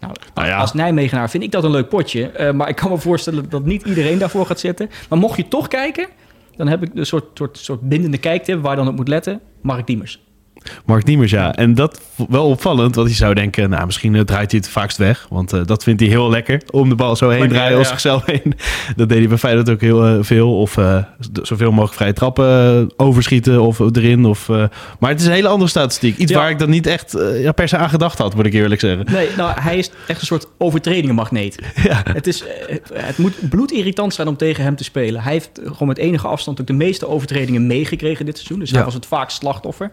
Nou, 0.01 0.15
Nou 0.35 0.49
ja. 0.49 0.59
Als 0.59 0.75
Nijmegenaar 0.75 1.31
vind 1.31 1.43
ik 1.43 1.51
dat 1.51 1.65
een 1.65 1.71
leuk 1.71 1.89
potje. 1.89 2.29
Eh, 2.29 2.53
maar 2.53 2.69
ik 2.69 2.77
kan 2.77 2.91
me 2.91 2.99
voorstellen 2.99 3.49
dat 3.49 3.65
niet 3.65 3.83
iedereen 3.83 4.19
daarvoor 4.19 4.47
gaat 4.47 4.61
zitten. 4.61 4.91
Maar 5.09 5.19
mocht 5.19 5.37
je 5.37 5.49
toch 5.49 5.69
kijken... 5.69 6.09
dan 6.57 6.69
heb 6.69 6.83
ik 6.83 6.91
een 6.95 7.07
soort, 7.07 7.25
soort, 7.35 7.59
soort 7.59 7.81
bindende 7.81 8.19
kijktip... 8.19 8.63
waar 8.63 8.71
je 8.71 8.77
dan 8.77 8.89
op 8.89 8.97
moet 8.97 9.09
letten. 9.09 9.41
Mark 9.61 9.87
Diemers. 9.87 10.26
Mark 10.85 11.05
Diemers, 11.05 11.31
ja. 11.31 11.55
En 11.55 11.75
dat 11.75 12.01
wel 12.29 12.49
opvallend, 12.49 12.95
want 12.95 13.09
je 13.09 13.15
zou 13.15 13.35
denken, 13.35 13.71
nou, 13.71 13.87
misschien 13.87 14.15
eh, 14.15 14.21
draait 14.21 14.51
hij 14.51 14.61
het 14.61 14.69
vaakst 14.69 14.97
weg. 14.97 15.27
Want 15.31 15.53
eh, 15.53 15.61
dat 15.65 15.83
vindt 15.83 16.01
hij 16.01 16.11
heel 16.11 16.31
lekker, 16.31 16.63
om 16.71 16.89
de 16.89 16.95
bal 16.95 17.17
zo 17.17 17.29
heen 17.29 17.39
Lekker, 17.39 17.57
draaien 17.57 17.79
als 17.79 17.89
zichzelf 17.89 18.25
heen. 18.27 18.43
Dat 18.97 19.09
deed 19.09 19.19
hij 19.19 19.29
bij 19.29 19.39
Feyenoord 19.39 19.71
ook 19.71 19.81
heel 19.81 20.07
eh, 20.07 20.19
veel. 20.21 20.59
Of 20.61 20.79
zoveel 21.43 21.71
mogelijk 21.71 21.95
vrije 21.95 22.13
trappen 22.13 22.91
overschieten 22.97 23.61
of 23.61 23.79
erin. 23.79 24.25
Of, 24.25 24.49
maar 24.99 25.11
het 25.11 25.21
is 25.21 25.27
een 25.27 25.33
hele 25.33 25.49
andere 25.49 25.71
statistiek. 25.71 26.17
Iets 26.17 26.33
Ja. 26.33 26.39
waar 26.39 26.51
ik 26.51 26.59
dan 26.59 26.71
niet 26.71 26.87
echt 26.87 27.17
ja, 27.35 27.53
per 27.53 27.69
se 27.69 27.77
aan 27.77 27.89
gedacht 27.89 28.19
had, 28.19 28.35
moet 28.35 28.47
ik 28.47 28.53
eerlijk 28.53 28.81
zeggen. 28.81 29.07
Nee, 29.13 29.29
nou, 29.37 29.61
hij 29.61 29.79
is 29.79 29.91
echt 30.07 30.21
een 30.21 30.27
soort 30.27 30.47
overtredingenmagneet. 30.59 31.59
Ja. 31.87 32.03
Het, 32.13 32.27
is, 32.27 32.45
het 32.93 33.19
moet 33.19 33.49
bloedirritant 33.49 34.15
zijn 34.15 34.29
om 34.29 34.37
tegen 34.37 34.65
hem 34.65 34.77
te 34.77 34.85
spelen. 34.85 35.23
Hij 35.23 35.33
heeft 35.33 35.51
gewoon 35.65 35.89
met 35.89 35.99
enige 35.99 36.27
afstand 36.27 36.61
ook 36.61 36.67
de 36.67 36.73
meeste 36.73 37.09
overtredingen 37.09 37.67
meegekregen 37.67 38.27
dit 38.27 38.37
seizoen. 38.37 38.59
Dus 38.59 38.71
hij 38.71 38.85
was 38.85 38.95
het 38.95 39.07
vaakst 39.07 39.39
slachtoffer. 39.39 39.91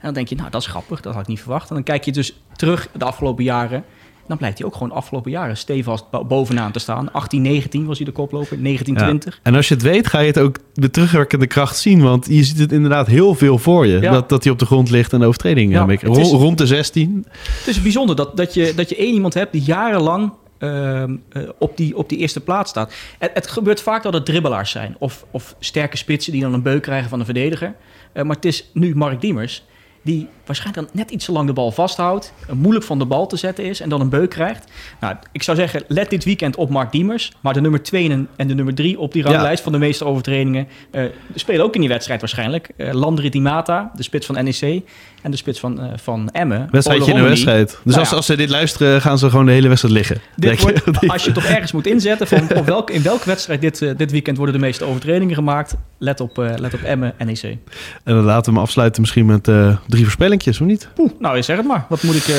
En 0.00 0.06
dan 0.06 0.14
denk 0.14 0.28
je, 0.28 0.34
nou, 0.36 0.50
dat 0.50 0.60
is 0.60 0.66
grappig. 0.66 1.00
Dat 1.00 1.12
had 1.12 1.22
ik 1.22 1.28
niet 1.28 1.40
verwacht. 1.40 1.68
En 1.68 1.74
dan 1.74 1.84
kijk 1.84 2.04
je 2.04 2.12
dus 2.12 2.40
terug 2.56 2.88
de 2.98 3.04
afgelopen 3.04 3.44
jaren. 3.44 3.84
Dan 4.26 4.38
blijkt 4.38 4.58
hij 4.58 4.66
ook 4.66 4.72
gewoon 4.72 4.88
de 4.88 4.94
afgelopen 4.94 5.30
jaren 5.30 5.56
stevast 5.56 6.10
bo- 6.10 6.24
bovenaan 6.24 6.72
te 6.72 6.78
staan. 6.78 7.12
18, 7.12 7.42
19 7.42 7.86
was 7.86 7.96
hij 7.96 8.06
de 8.06 8.12
koploper. 8.12 8.58
19, 8.58 8.94
Ja. 8.94 9.00
20. 9.02 9.40
En 9.42 9.54
als 9.54 9.68
je 9.68 9.74
het 9.74 9.82
weet, 9.82 10.06
ga 10.06 10.18
je 10.18 10.26
het 10.26 10.38
ook 10.38 10.58
de 10.74 10.90
terugwerkende 10.90 11.46
kracht 11.46 11.76
zien. 11.78 12.02
Want 12.02 12.26
je 12.26 12.44
ziet 12.44 12.58
het 12.58 12.72
inderdaad 12.72 13.06
heel 13.06 13.34
veel 13.34 13.58
voor 13.58 13.86
je. 13.86 14.00
Ja. 14.00 14.12
Dat, 14.12 14.28
dat 14.28 14.42
hij 14.44 14.52
op 14.52 14.58
de 14.58 14.66
grond 14.66 14.90
ligt 14.90 15.12
en 15.12 15.20
de 15.20 15.26
overtreding. 15.26 15.72
Ja, 15.72 15.88
is- 15.88 16.30
rond, 16.30 16.58
de 16.58 16.66
16. 16.66 17.26
Het 17.58 17.66
is 17.66 17.82
bijzonder 17.82 18.16
dat, 18.16 18.36
dat, 18.36 18.54
je, 18.54 18.72
dat 18.76 18.88
je 18.88 18.96
één 18.96 19.14
iemand 19.14 19.34
hebt 19.34 19.52
die 19.52 19.62
jarenlang 19.62 20.32
ehm, 20.58 21.16
eh, 21.28 21.42
op, 21.58 21.76
die, 21.76 21.96
op 21.96 22.08
die 22.08 22.18
eerste 22.18 22.40
plaats 22.40 22.70
staat. 22.70 22.92
Het, 23.18 23.30
het 23.34 23.46
gebeurt 23.46 23.82
vaak 23.82 24.02
dat 24.02 24.12
het 24.12 24.24
dribbelaars 24.26 24.70
zijn. 24.70 24.96
Of, 24.98 25.24
of 25.30 25.54
sterke 25.58 25.96
spitsen 25.96 26.32
die 26.32 26.40
dan 26.42 26.54
een 26.54 26.62
beuk 26.62 26.82
krijgen 26.82 27.08
van 27.08 27.18
een 27.18 27.24
verdediger. 27.24 27.74
Eh, 28.12 28.24
maar 28.24 28.36
het 28.36 28.44
is 28.44 28.70
nu 28.72 28.94
Mark 28.96 29.20
Diemers. 29.20 29.64
Die 30.02 30.28
waarschijnlijk 30.50 30.86
dan 30.86 31.00
net 31.00 31.10
iets 31.10 31.24
te 31.24 31.32
lang 31.32 31.46
de 31.46 31.52
bal 31.52 31.72
vasthoudt, 31.72 32.32
moeilijk 32.52 32.84
van 32.84 32.98
de 32.98 33.04
bal 33.04 33.26
te 33.26 33.36
zetten 33.36 33.64
is 33.64 33.80
en 33.80 33.88
dan 33.88 34.00
een 34.00 34.08
beuk 34.08 34.30
krijgt. 34.30 34.70
Nou, 35.00 35.14
ik 35.32 35.42
zou 35.42 35.56
zeggen, 35.56 35.82
let 35.88 36.10
dit 36.10 36.24
weekend 36.24 36.56
op 36.56 36.70
Mark 36.70 36.92
Diemers, 36.92 37.32
maar 37.40 37.52
de 37.52 37.60
nummer 37.60 37.82
2 37.82 38.28
en, 38.36 38.48
de 38.48 38.54
nummer 38.54 38.74
3 38.74 38.98
op 38.98 39.12
die 39.12 39.22
ranglijst 39.22 39.62
van 39.62 39.72
de 39.72 39.78
meeste 39.78 40.04
overtredingen 40.04 40.68
eh, 40.90 41.04
spelen 41.34 41.64
ook 41.64 41.74
in 41.74 41.80
die 41.80 41.88
wedstrijd 41.88 42.20
waarschijnlijk. 42.20 42.70
Uh, 42.76 42.92
Landry 42.92 43.28
Di 43.28 43.40
Mata, 43.40 43.90
de 43.94 44.02
spits 44.02 44.26
van 44.26 44.44
NEC 44.44 44.82
en 45.22 45.30
de 45.30 45.36
spits 45.36 45.60
van, 45.60 45.84
uh, 45.84 45.86
van 45.96 46.28
Emmen. 46.30 46.68
Wedstrijdje 46.70 47.10
in 47.10 47.16
een 47.16 47.24
wedstrijd. 47.24 47.68
Dus 47.68 47.78
Nou 47.84 47.98
als, 47.98 48.10
ja. 48.10 48.16
als 48.16 48.26
ze 48.26 48.36
dit 48.36 48.50
luisteren, 48.50 49.00
gaan 49.00 49.18
ze 49.18 49.30
gewoon 49.30 49.46
de 49.46 49.52
hele 49.52 49.68
wedstrijd 49.68 49.94
liggen. 49.94 50.20
Dit 50.36 50.60
wordt, 50.60 50.82
als 51.08 51.24
je 51.24 51.32
toch 51.32 51.44
ergens 51.44 51.72
moet 51.72 51.86
inzetten 51.86 52.26
van 52.26 52.56
op 52.56 52.66
welk, 52.66 52.90
in 52.90 53.02
welke 53.02 53.26
wedstrijd 53.26 53.60
dit, 53.60 53.78
dit 53.96 54.10
weekend 54.10 54.36
worden 54.36 54.54
de 54.54 54.60
meeste 54.60 54.84
overtredingen 54.84 55.34
gemaakt, 55.34 55.76
let 55.98 56.20
op, 56.20 56.36
let 56.36 56.74
op 56.74 56.82
Emmen, 56.82 57.14
NEC. 57.18 57.42
En 57.42 57.58
dan 58.04 58.24
laten 58.24 58.44
we 58.44 58.50
hem 58.50 58.66
afsluiten 58.66 59.00
misschien 59.00 59.26
met 59.26 59.48
drie 59.90 60.02
voorspellingjes, 60.02 60.60
of 60.60 60.66
niet? 60.66 60.88
Oeh, 60.98 61.10
nou, 61.18 61.36
je 61.36 61.42
zegt 61.42 61.58
het 61.58 61.68
maar. 61.68 61.84
Wat 61.88 62.02
moet 62.02 62.14
ik... 62.16 62.28
eh, 62.28 62.36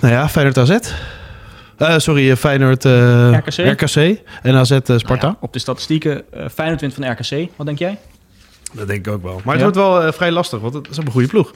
Nou 0.00 0.14
ja, 0.14 0.28
Feyenoord 0.28 0.58
AZ. 0.58 0.78
Eh, 1.76 1.98
sorry, 1.98 2.30
eh, 2.30 2.36
Feyenoord 2.36 2.84
eh, 2.84 3.30
RKC. 3.32 3.80
RKC. 3.80 4.20
En 4.42 4.54
AZ 4.54 4.66
Sparta. 4.84 5.06
nou 5.06 5.20
ja, 5.20 5.36
op 5.40 5.52
de 5.52 5.58
statistieken, 5.58 6.32
eh 6.32 6.44
Feyenoord 6.54 6.80
wint 6.80 6.94
van 6.94 7.10
RKC. 7.10 7.48
Wat 7.56 7.66
denk 7.66 7.78
jij? 7.78 7.98
Dat 8.72 8.86
denk 8.88 9.06
ik 9.06 9.12
ook 9.12 9.22
wel. 9.22 9.40
Maar 9.44 9.56
het 9.58 9.64
Ja. 9.64 9.70
wordt 9.72 9.76
wel 9.76 10.02
eh, 10.02 10.12
vrij 10.12 10.30
lastig, 10.30 10.60
want 10.60 10.74
het 10.74 10.88
is 10.90 10.96
een 10.96 11.10
goede 11.10 11.28
ploeg. 11.28 11.52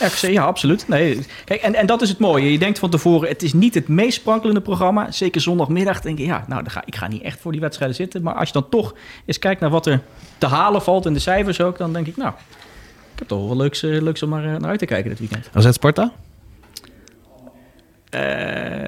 RKC, 0.00 0.16
ja, 0.30 0.42
absoluut. 0.44 0.88
Nee, 0.88 1.26
kijk, 1.44 1.60
en, 1.62 1.74
en 1.74 1.86
dat 1.86 2.02
is 2.02 2.08
het 2.08 2.18
mooie. 2.18 2.52
Je 2.52 2.58
denkt 2.58 2.78
van 2.78 2.90
tevoren, 2.90 3.28
het 3.28 3.42
is 3.42 3.52
niet 3.52 3.74
het 3.74 3.88
meest 3.88 4.18
sprankelende 4.18 4.60
programma. 4.60 5.10
Zeker 5.10 5.40
zondagmiddag 5.40 6.00
denk 6.00 6.18
je, 6.18 6.24
ja, 6.24 6.44
nou, 6.48 6.62
dan 6.62 6.70
ga, 6.72 6.82
ik 6.84 6.96
ga 6.96 7.08
niet 7.08 7.22
echt 7.22 7.40
voor 7.40 7.52
die 7.52 7.60
wedstrijden 7.60 7.96
zitten. 7.96 8.22
Maar 8.22 8.34
als 8.34 8.46
je 8.48 8.52
dan 8.52 8.68
toch 8.68 8.94
eens 9.26 9.38
kijkt 9.38 9.60
naar 9.60 9.70
wat 9.70 9.86
er 9.86 10.00
te 10.38 10.46
halen 10.46 10.82
valt 10.82 11.06
in 11.06 11.12
de 11.12 11.18
cijfers 11.18 11.60
ook, 11.60 11.78
dan 11.78 11.92
denk 11.92 12.06
ik, 12.06 12.16
nou, 12.16 12.32
heb 13.20 13.28
toch 13.28 13.46
wel 13.46 13.56
leuks, 13.56 13.82
eh, 13.82 14.00
leuks 14.02 14.22
om 14.22 14.28
maar 14.28 14.44
eh, 14.44 14.56
naar 14.56 14.70
uit 14.70 14.78
te 14.78 14.86
kijken 14.86 15.10
dit 15.10 15.18
weekend. 15.18 15.50
AZ 15.52 15.70
Sparta? 15.72 16.12
Eh, 18.10 18.86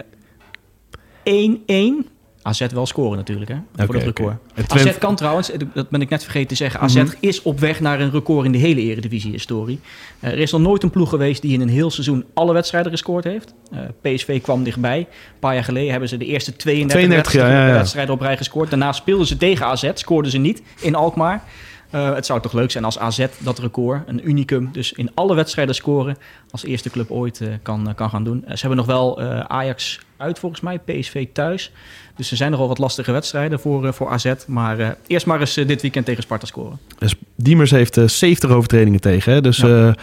1-1. 1.25 2.07
AZ 2.43 2.67
wel 2.73 2.87
scoren 2.87 3.17
natuurlijk, 3.17 3.51
hè? 3.51 3.57
Voor 3.85 3.95
dat 3.95 4.03
record. 4.03 4.37
AZ 4.69 4.99
kan 4.99 5.17
trouwens, 5.17 5.51
eh, 5.51 5.59
dat 5.75 5.89
ben 5.89 6.01
ik 6.01 6.09
net 6.09 6.23
vergeten 6.23 6.49
te 6.49 6.55
zeggen... 6.55 6.81
AZ 6.81 6.95
Mhm. 6.95 7.07
is 7.21 7.43
op 7.43 7.61
weg 7.61 7.81
naar 7.81 8.01
een 8.01 8.11
record 8.11 8.45
in 8.47 8.53
de 8.53 8.59
hele 8.59 8.81
eredivisie-historie. 8.81 9.81
Eh, 10.21 10.31
er 10.31 10.39
is 10.39 10.53
nog 10.53 10.61
nooit 10.61 10.83
een 10.83 10.91
ploeg 10.91 11.09
geweest 11.09 11.43
die 11.43 11.53
in 11.53 11.61
een 11.61 11.69
heel 11.69 11.91
seizoen 11.91 12.25
alle 12.35 12.53
wedstrijden 12.53 12.91
gescoord 12.91 13.25
heeft. 13.25 13.55
Eh, 13.71 13.79
PSV 14.01 14.41
kwam 14.43 14.63
dichtbij. 14.65 14.99
Een 14.99 15.07
paar 15.39 15.55
jaar 15.55 15.65
geleden 15.65 15.91
hebben 15.91 16.09
ze 16.09 16.17
de 16.17 16.25
eerste 16.25 16.57
32, 16.57 16.97
32, 16.97 17.33
ja, 17.33 17.39
wedstrijden, 17.39 17.67
ja, 17.69 17.73
ja. 17.73 17.81
wedstrijden 17.81 18.15
op 18.15 18.21
rij 18.21 18.37
gescoord. 18.37 18.71
Daarna 18.71 18.93
speelden 18.93 19.27
ze 19.27 19.37
tegen 19.37 19.67
AZ, 19.67 19.91
scoorden 19.95 20.31
ze 20.31 20.39
niet 20.39 20.63
in 20.81 20.95
Alkmaar. 20.95 21.45
Eh, 21.93 22.15
het 22.15 22.27
zou 22.27 22.41
toch 22.41 22.53
leuk 22.53 22.71
zijn 22.71 22.85
als 22.85 22.99
AZ 22.99 23.27
dat 23.39 23.59
record, 23.59 24.09
een 24.09 24.29
unicum, 24.29 24.69
dus 24.73 24.93
in 24.93 25.11
alle 25.15 25.35
wedstrijden 25.35 25.75
scoren, 25.75 26.17
als 26.51 26.65
eerste 26.65 26.91
club 26.91 27.11
ooit 27.11 27.41
eh, 27.41 27.49
kan, 27.63 27.89
eh, 27.89 27.95
kan 27.95 28.11
gaan 28.11 28.25
doen. 28.25 28.45
Ze 28.47 28.61
hebben 28.61 28.77
nog 28.77 28.87
wel 28.87 29.21
Ajax 29.49 30.01
uit 30.17 30.39
volgens 30.39 30.61
mij, 30.61 30.79
PSV 30.79 31.27
thuis. 31.33 31.73
Dus 32.17 32.31
er 32.31 32.37
zijn 32.37 32.51
nogal 32.51 32.69
wat 32.69 32.79
lastige 32.79 33.13
wedstrijden 33.13 33.61
voor, 33.61 33.95
voor 33.95 34.09
AZ. 34.09 34.33
Maar 34.47 34.97
eerst 35.07 35.27
maar 35.27 35.41
eens 35.41 35.55
dit 35.55 35.83
weekend 35.83 36.07
tegen 36.07 36.23
Sparta 36.23 36.47
scoren. 36.47 36.79
Dus 36.99 37.15
Diemers 37.37 37.71
heeft 37.71 37.97
eh, 37.97 38.09
70 38.09 38.51
overtredingen 38.51 39.01
tegen. 39.01 39.33
Hè? 39.33 39.41
Dus 39.41 39.57
Ja. 39.57 39.95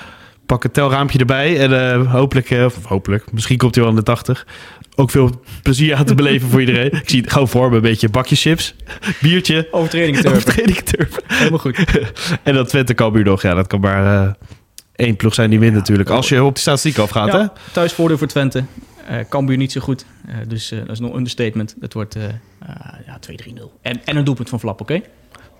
Pak 0.49 0.63
het 0.63 0.73
telraampje 0.73 1.19
erbij. 1.19 1.59
En 1.59 1.91
eh, 1.91 2.11
hopelijk, 2.11 2.49
eh, 2.49 2.65
of 2.65 2.85
hopelijk, 2.85 3.31
misschien 3.31 3.57
komt 3.57 3.75
hij 3.75 3.83
wel 3.83 3.93
aan 3.93 3.99
de 3.99 4.05
80. 4.05 4.47
Ook 4.95 5.11
veel 5.11 5.41
plezier 5.63 5.95
aan 5.95 6.05
te 6.05 6.15
beleven 6.15 6.49
voor 6.49 6.59
iedereen. 6.59 6.91
Ik 6.91 7.09
zie 7.09 7.21
het 7.21 7.31
gewoon 7.31 7.47
voor 7.47 7.69
me 7.69 7.75
een 7.75 7.81
beetje 7.81 8.09
bakje 8.09 8.35
chips, 8.35 8.75
biertje, 9.21 9.67
Overtredingen 9.71 10.21
turven. 10.21 10.39
overtreding 10.39 10.77
turf. 10.77 11.19
Helemaal 11.27 11.59
goed. 11.59 11.79
En 12.43 12.53
dat 12.53 12.69
Twente 12.69 12.93
Cambuur 12.93 13.23
nog. 13.23 13.41
Ja, 13.41 13.53
dat 13.53 13.67
kan 13.67 13.79
maar 13.79 14.23
eh, 14.23 14.33
één 14.95 15.15
ploeg 15.15 15.33
zijn 15.33 15.49
die 15.49 15.59
wint 15.59 15.73
natuurlijk. 15.73 16.09
Als 16.09 16.29
je 16.29 16.43
op 16.43 16.53
die 16.53 16.61
statistiek 16.61 16.97
afgaat, 16.97 17.31
hè? 17.31 17.37
Ja, 17.37 17.53
thuisvoordeel 17.71 18.17
voor 18.17 18.27
Twente. 18.27 18.63
Cambuur 19.29 19.57
niet 19.57 19.71
zo 19.71 19.81
goed. 19.81 20.05
Dus 20.47 20.69
dat 20.69 20.89
is 20.89 20.99
nog 20.99 21.11
een 21.11 21.17
understatement. 21.17 21.75
Dat 21.79 21.93
wordt 21.93 22.17
ja, 23.05 23.19
2-3-0. 23.31 23.53
En, 23.81 24.01
en 24.05 24.17
een 24.17 24.23
doelpunt 24.23 24.49
van 24.49 24.59
Flap, 24.59 24.81
oké? 24.81 25.01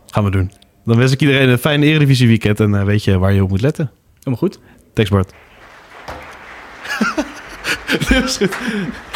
Gaan 0.08 0.24
we 0.24 0.32
doen. 0.32 0.52
Dan 0.86 0.98
wens 0.98 1.12
ik 1.12 1.22
iedereen 1.22 1.50
een 1.50 1.58
fijn 1.58 1.84
Eredivisie 1.84 2.28
weekend. 2.28 2.60
En 2.60 2.86
weet 2.86 3.04
je 3.04 3.18
waar 3.18 3.34
je 3.34 3.44
op 3.44 3.50
moet 3.50 3.62
letten. 3.62 3.92
Helemaal 4.18 4.40
goed. 4.40 4.60
Thanks 4.96 5.12
Bart. 5.12 5.32